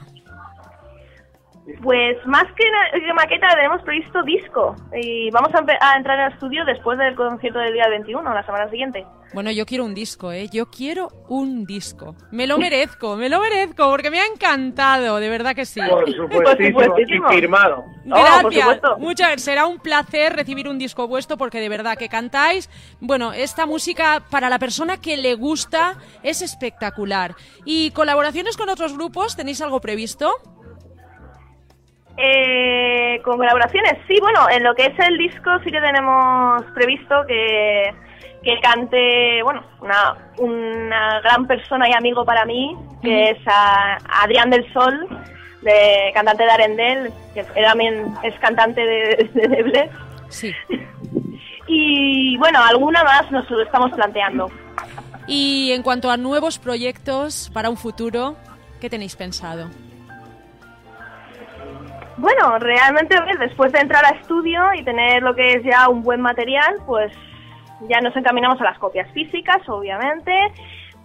Pues 1.82 2.18
más 2.26 2.44
que, 2.58 3.00
que 3.00 3.14
maqueta 3.14 3.48
tenemos 3.56 3.82
previsto 3.84 4.22
disco 4.24 4.76
y 4.94 5.32
vamos 5.32 5.50
a, 5.54 5.60
entrar 5.96 6.20
al 6.20 6.34
estudio 6.34 6.66
después 6.66 6.98
del 6.98 7.16
concierto 7.16 7.60
del 7.60 7.74
día 7.74 7.88
21, 7.90 8.34
la 8.34 8.46
semana 8.46 8.70
siguiente. 8.70 9.06
Bueno, 9.34 9.50
yo 9.50 9.66
quiero 9.66 9.86
un 9.86 9.96
disco, 9.96 10.32
¿eh? 10.34 10.50
Yo 10.52 10.70
quiero 10.70 11.08
un 11.30 11.66
disco. 11.66 12.16
Me 12.32 12.48
lo 12.48 12.58
merezco, 12.58 13.16
me 13.16 13.30
lo 13.30 13.40
merezco, 13.40 13.90
porque 13.90 14.12
me 14.12 14.20
ha 14.20 14.26
encantado, 14.26 15.18
de 15.18 15.30
verdad 15.30 15.56
que 15.56 15.66
sí. 15.66 15.80
Por 15.90 16.06
supuestísimo, 16.14 17.30
firmado. 17.30 17.86
Por 18.08 18.20
Gracias. 18.20 18.82
Muchas, 19.00 19.42
será 19.42 19.66
un 19.66 19.80
placer 19.80 20.36
recibir 20.36 20.68
un 20.68 20.78
disco 20.78 21.08
vuestro 21.08 21.38
porque 21.38 21.62
de 21.62 21.70
verdad 21.70 21.98
que 21.98 22.10
cantáis. 22.10 22.70
Bueno, 23.00 23.32
esta 23.32 23.66
música 23.66 24.22
para 24.30 24.50
la 24.50 24.60
persona 24.60 24.98
que 24.98 25.16
le 25.16 25.36
gusta 25.36 25.96
es 26.24 26.42
espectacular. 26.42 27.36
¿Y 27.66 27.92
colaboraciones 27.92 28.58
con 28.58 28.70
otros 28.70 28.94
grupos? 28.94 29.36
¿Tenéis 29.38 29.62
algo 29.62 29.80
previsto? 29.80 30.34
Eh, 32.18 33.20
con 33.24 33.38
colaboraciones, 33.38 33.94
sí, 34.08 34.18
bueno, 34.22 34.48
en 34.50 34.64
lo 34.64 34.76
que 34.76 34.86
es 34.86 35.00
el 35.00 35.18
disco 35.18 35.50
sí 35.64 35.72
que 35.72 35.82
tenemos 35.82 36.64
previsto 36.76 37.16
que, 37.28 37.92
que 38.44 38.60
cante, 38.62 39.42
bueno, 39.44 39.64
una, 39.82 40.16
una 40.38 41.20
gran 41.22 41.48
persona 41.48 41.90
y 41.90 41.94
amigo 41.94 42.24
para 42.24 42.46
mí, 42.46 42.78
que 43.02 43.32
es 43.32 43.40
a- 43.48 43.98
Adrián 44.22 44.52
del 44.52 44.72
Sol, 44.74 45.08
de 45.64 46.12
cantante 46.14 46.44
de 46.44 46.52
Arendel, 46.52 47.14
que 47.34 47.40
él 47.40 47.66
también 47.66 48.14
es 48.22 48.38
cantante 48.40 48.82
de, 48.82 49.30
de, 49.34 49.48
de 49.48 49.64
Bless. 49.64 49.92
Sí. 50.30 50.54
Y 51.68 52.38
bueno, 52.38 52.60
alguna 52.64 53.04
más 53.04 53.32
nos 53.32 53.50
lo 53.50 53.62
estamos 53.64 53.92
planteando. 53.92 54.52
Y 55.26 55.72
en 55.72 55.82
cuanto 55.82 56.12
a 56.12 56.18
nuevos 56.18 56.60
proyectos 56.60 57.50
para 57.54 57.70
un 57.70 57.78
futuro, 57.78 58.36
¿qué 58.82 58.90
tenéis 58.90 59.16
pensado? 59.16 59.70
Bueno, 62.18 62.60
realmente 62.60 63.16
después 63.40 63.72
de 63.72 63.80
entrar 63.80 64.06
a 64.06 64.10
estudio 64.20 64.62
y 64.76 64.84
tener 64.84 65.24
lo 65.24 65.34
que 65.34 65.54
es 65.54 65.64
ya 65.64 65.90
un 65.90 66.04
buen 66.04 66.22
material, 66.22 66.76
pues 66.86 67.12
ya 67.90 68.00
nos 68.02 68.16
encaminamos 68.16 68.62
a 68.62 68.66
las 68.66 68.78
copias 68.78 69.12
físicas, 69.12 69.68
obviamente, 69.68 70.32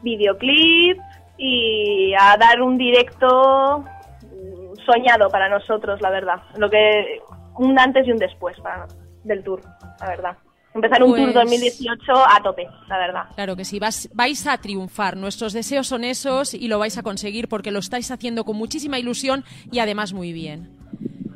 videoclip 0.02 0.98
y 1.36 2.12
a 2.14 2.36
dar 2.36 2.60
un 2.60 2.76
directo 2.76 3.84
mm, 4.22 4.76
soñado 4.84 5.28
para 5.30 5.48
nosotros, 5.48 6.00
la 6.00 6.10
verdad. 6.10 6.42
Lo 6.56 6.68
que 6.68 7.20
un 7.56 7.78
antes 7.78 8.06
y 8.06 8.12
un 8.12 8.18
después 8.18 8.58
para, 8.60 8.86
del 9.24 9.42
tour, 9.42 9.60
la 10.00 10.06
verdad. 10.08 10.36
Empezar 10.78 11.02
un 11.02 11.10
Pues- 11.10 11.22
tour 11.24 11.32
2018 11.34 12.12
a 12.16 12.42
tope, 12.42 12.66
la 12.88 12.98
verdad. 12.98 13.22
Claro 13.34 13.56
que 13.56 13.64
sí, 13.64 13.78
vas- 13.78 14.08
vais 14.14 14.46
a 14.46 14.58
triunfar. 14.58 15.16
Nuestros 15.16 15.52
deseos 15.52 15.86
son 15.88 16.04
esos 16.04 16.54
y 16.54 16.68
lo 16.68 16.78
vais 16.78 16.96
a 16.98 17.02
conseguir 17.02 17.48
porque 17.48 17.70
lo 17.70 17.80
estáis 17.80 18.10
haciendo 18.10 18.44
con 18.44 18.56
muchísima 18.56 18.98
ilusión 18.98 19.44
y 19.72 19.80
además 19.80 20.12
muy 20.12 20.32
bien. 20.32 20.70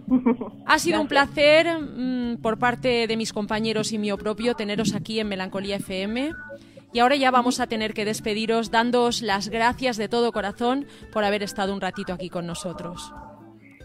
Ha 0.67 0.79
sido 0.79 1.01
un 1.01 1.09
placer 1.09 1.67
mm, 1.81 2.37
por 2.43 2.59
parte 2.59 3.07
de 3.07 3.17
mis 3.17 3.33
compañeros 3.33 3.93
y 3.93 3.99
mío 3.99 4.19
propio 4.19 4.55
teneros 4.55 4.95
aquí 4.95 5.19
en 5.21 5.29
Melancolía 5.29 5.77
FM. 5.77 6.33
Y 6.95 6.99
ahora 6.99 7.17
ya 7.17 7.31
vamos 7.31 7.59
a 7.61 7.67
tener 7.67 7.95
que 7.95 8.05
despediros 8.05 8.71
dándoos 8.71 9.23
las 9.23 9.49
gracias 9.49 9.97
de 9.97 10.09
todo 10.09 10.31
corazón 10.33 10.87
por 11.13 11.25
haber 11.25 11.43
estado 11.43 11.73
un 11.73 11.81
ratito 11.81 12.13
aquí 12.13 12.29
con 12.29 12.47
nosotros. 12.47 13.13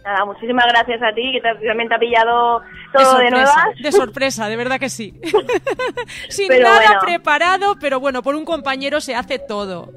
Nada, 0.07 0.23
muchísimas 0.23 0.65
gracias 0.69 1.01
a 1.03 1.13
ti, 1.13 1.33
que 1.33 1.41
también 1.41 1.89
te 1.89 1.95
ha 1.95 1.99
pillado 1.99 2.59
De 2.61 2.65
todo 2.93 3.17
de, 3.17 3.27
sorpresa, 3.27 3.55
nuevas. 3.65 3.81
de 3.83 3.91
sorpresa, 3.91 4.47
de 4.47 4.55
verdad 4.55 4.79
que 4.79 4.87
sí. 4.89 5.19
Sin 6.29 6.47
Pero 6.47 6.63
nada 6.63 6.77
bueno. 6.85 6.99
preparado, 7.01 7.75
pero 7.77 7.99
bueno, 7.99 8.23
por 8.23 8.33
un 8.35 8.45
compañero 8.45 9.01
se 9.01 9.15
hace 9.15 9.37
todo. 9.37 9.91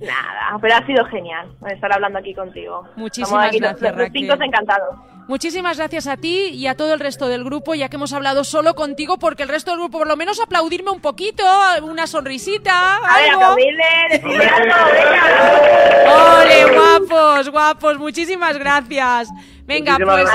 Nada, 0.00 0.58
pero 0.62 0.74
ha 0.76 0.86
sido 0.86 1.04
genial 1.06 1.46
estar 1.68 1.92
hablando 1.92 2.18
aquí 2.18 2.34
contigo. 2.34 2.88
Muchísimas 2.96 3.48
aquí 3.48 3.58
gracias, 3.58 3.82
los, 3.82 3.90
los 3.92 3.98
Raquel. 4.08 4.42
encantados. 4.42 4.96
Muchísimas 5.30 5.76
gracias 5.76 6.08
a 6.08 6.16
ti 6.16 6.46
y 6.46 6.66
a 6.66 6.74
todo 6.74 6.92
el 6.92 6.98
resto 6.98 7.28
del 7.28 7.44
grupo, 7.44 7.76
ya 7.76 7.88
que 7.88 7.94
hemos 7.94 8.12
hablado 8.12 8.42
solo 8.42 8.74
contigo, 8.74 9.16
porque 9.20 9.44
el 9.44 9.48
resto 9.48 9.70
del 9.70 9.78
grupo, 9.78 9.98
por 9.98 10.08
lo 10.08 10.16
menos 10.16 10.40
aplaudirme 10.40 10.90
un 10.90 10.98
poquito, 10.98 11.44
una 11.84 12.08
sonrisita, 12.08 12.96
A 12.96 13.16
ver, 13.16 13.30
algo. 13.30 13.42
aplaudirle, 13.42 13.84
decirle 14.10 14.44
algo, 14.44 14.74
venga. 14.92 16.40
¡Ole, 16.40 16.74
guapos, 16.74 17.48
guapos! 17.48 17.98
Muchísimas 17.98 18.58
gracias. 18.58 19.28
Venga, 19.66 19.98
pues 20.04 20.28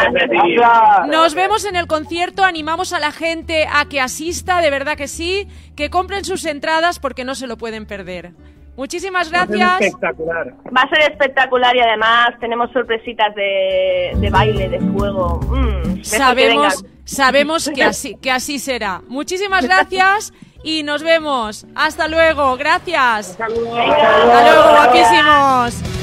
nos 1.10 1.34
vemos 1.34 1.65
en 1.65 1.75
el 1.75 1.88
concierto. 1.88 2.45
Animamos 2.45 2.93
a 2.93 2.99
la 2.99 3.12
gente 3.12 3.67
a 3.69 3.89
que 3.89 3.99
asista, 3.99 4.62
de 4.62 4.69
verdad 4.69 4.95
que 4.95 5.10
sí, 5.10 5.49
que 5.75 5.89
compren 5.89 6.23
sus 6.23 6.45
entradas 6.45 6.99
porque 6.99 7.25
no 7.25 7.36
se 7.36 7.47
lo 7.47 7.58
pueden 7.58 7.86
perder. 7.86 8.31
Muchísimas 8.78 9.34
Va 9.34 9.42
a 9.42 9.48
ser 9.48 9.58
gracias. 9.58 9.82
espectacular. 9.82 10.54
Va 10.76 10.82
a 10.82 10.90
ser 10.90 11.12
espectacular 11.12 11.76
y 11.76 11.80
además 11.80 12.30
tenemos 12.40 12.72
sorpresitas 12.72 13.34
de, 13.36 14.12
de 14.16 14.30
baile, 14.30 14.68
de 14.70 14.80
fuego. 14.80 15.40
Mm, 15.48 15.96
que 15.96 16.04
Sabemos, 16.06 16.82
vengan. 16.84 16.92
sabemos 17.06 17.70
que 17.74 17.84
así, 17.92 18.16
que 18.22 18.32
así 18.32 18.60
será. 18.60 19.02
Muchísimas 19.08 19.64
gracias 19.66 20.34
y 20.64 20.84
nos 20.84 21.04
vemos. 21.04 21.66
Hasta 21.76 22.08
luego. 22.08 22.58
Gracias. 22.58 23.30
Hasta 23.32 23.48
luego, 23.50 23.72
guapísimos. 24.72 25.94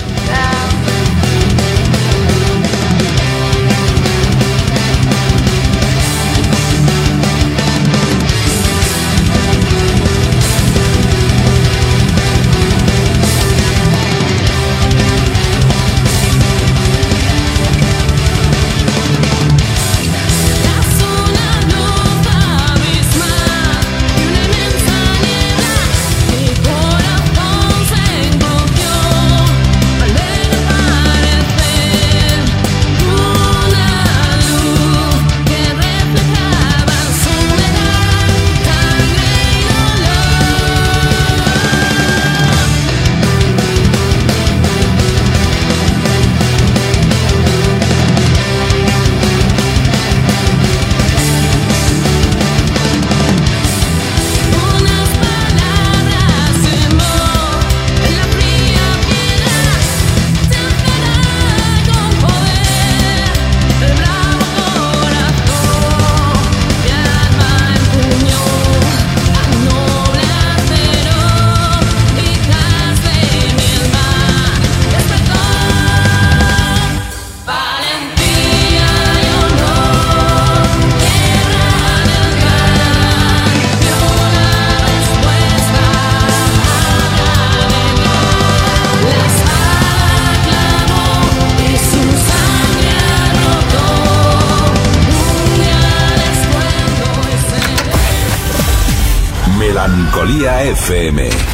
FM. 100.93 101.52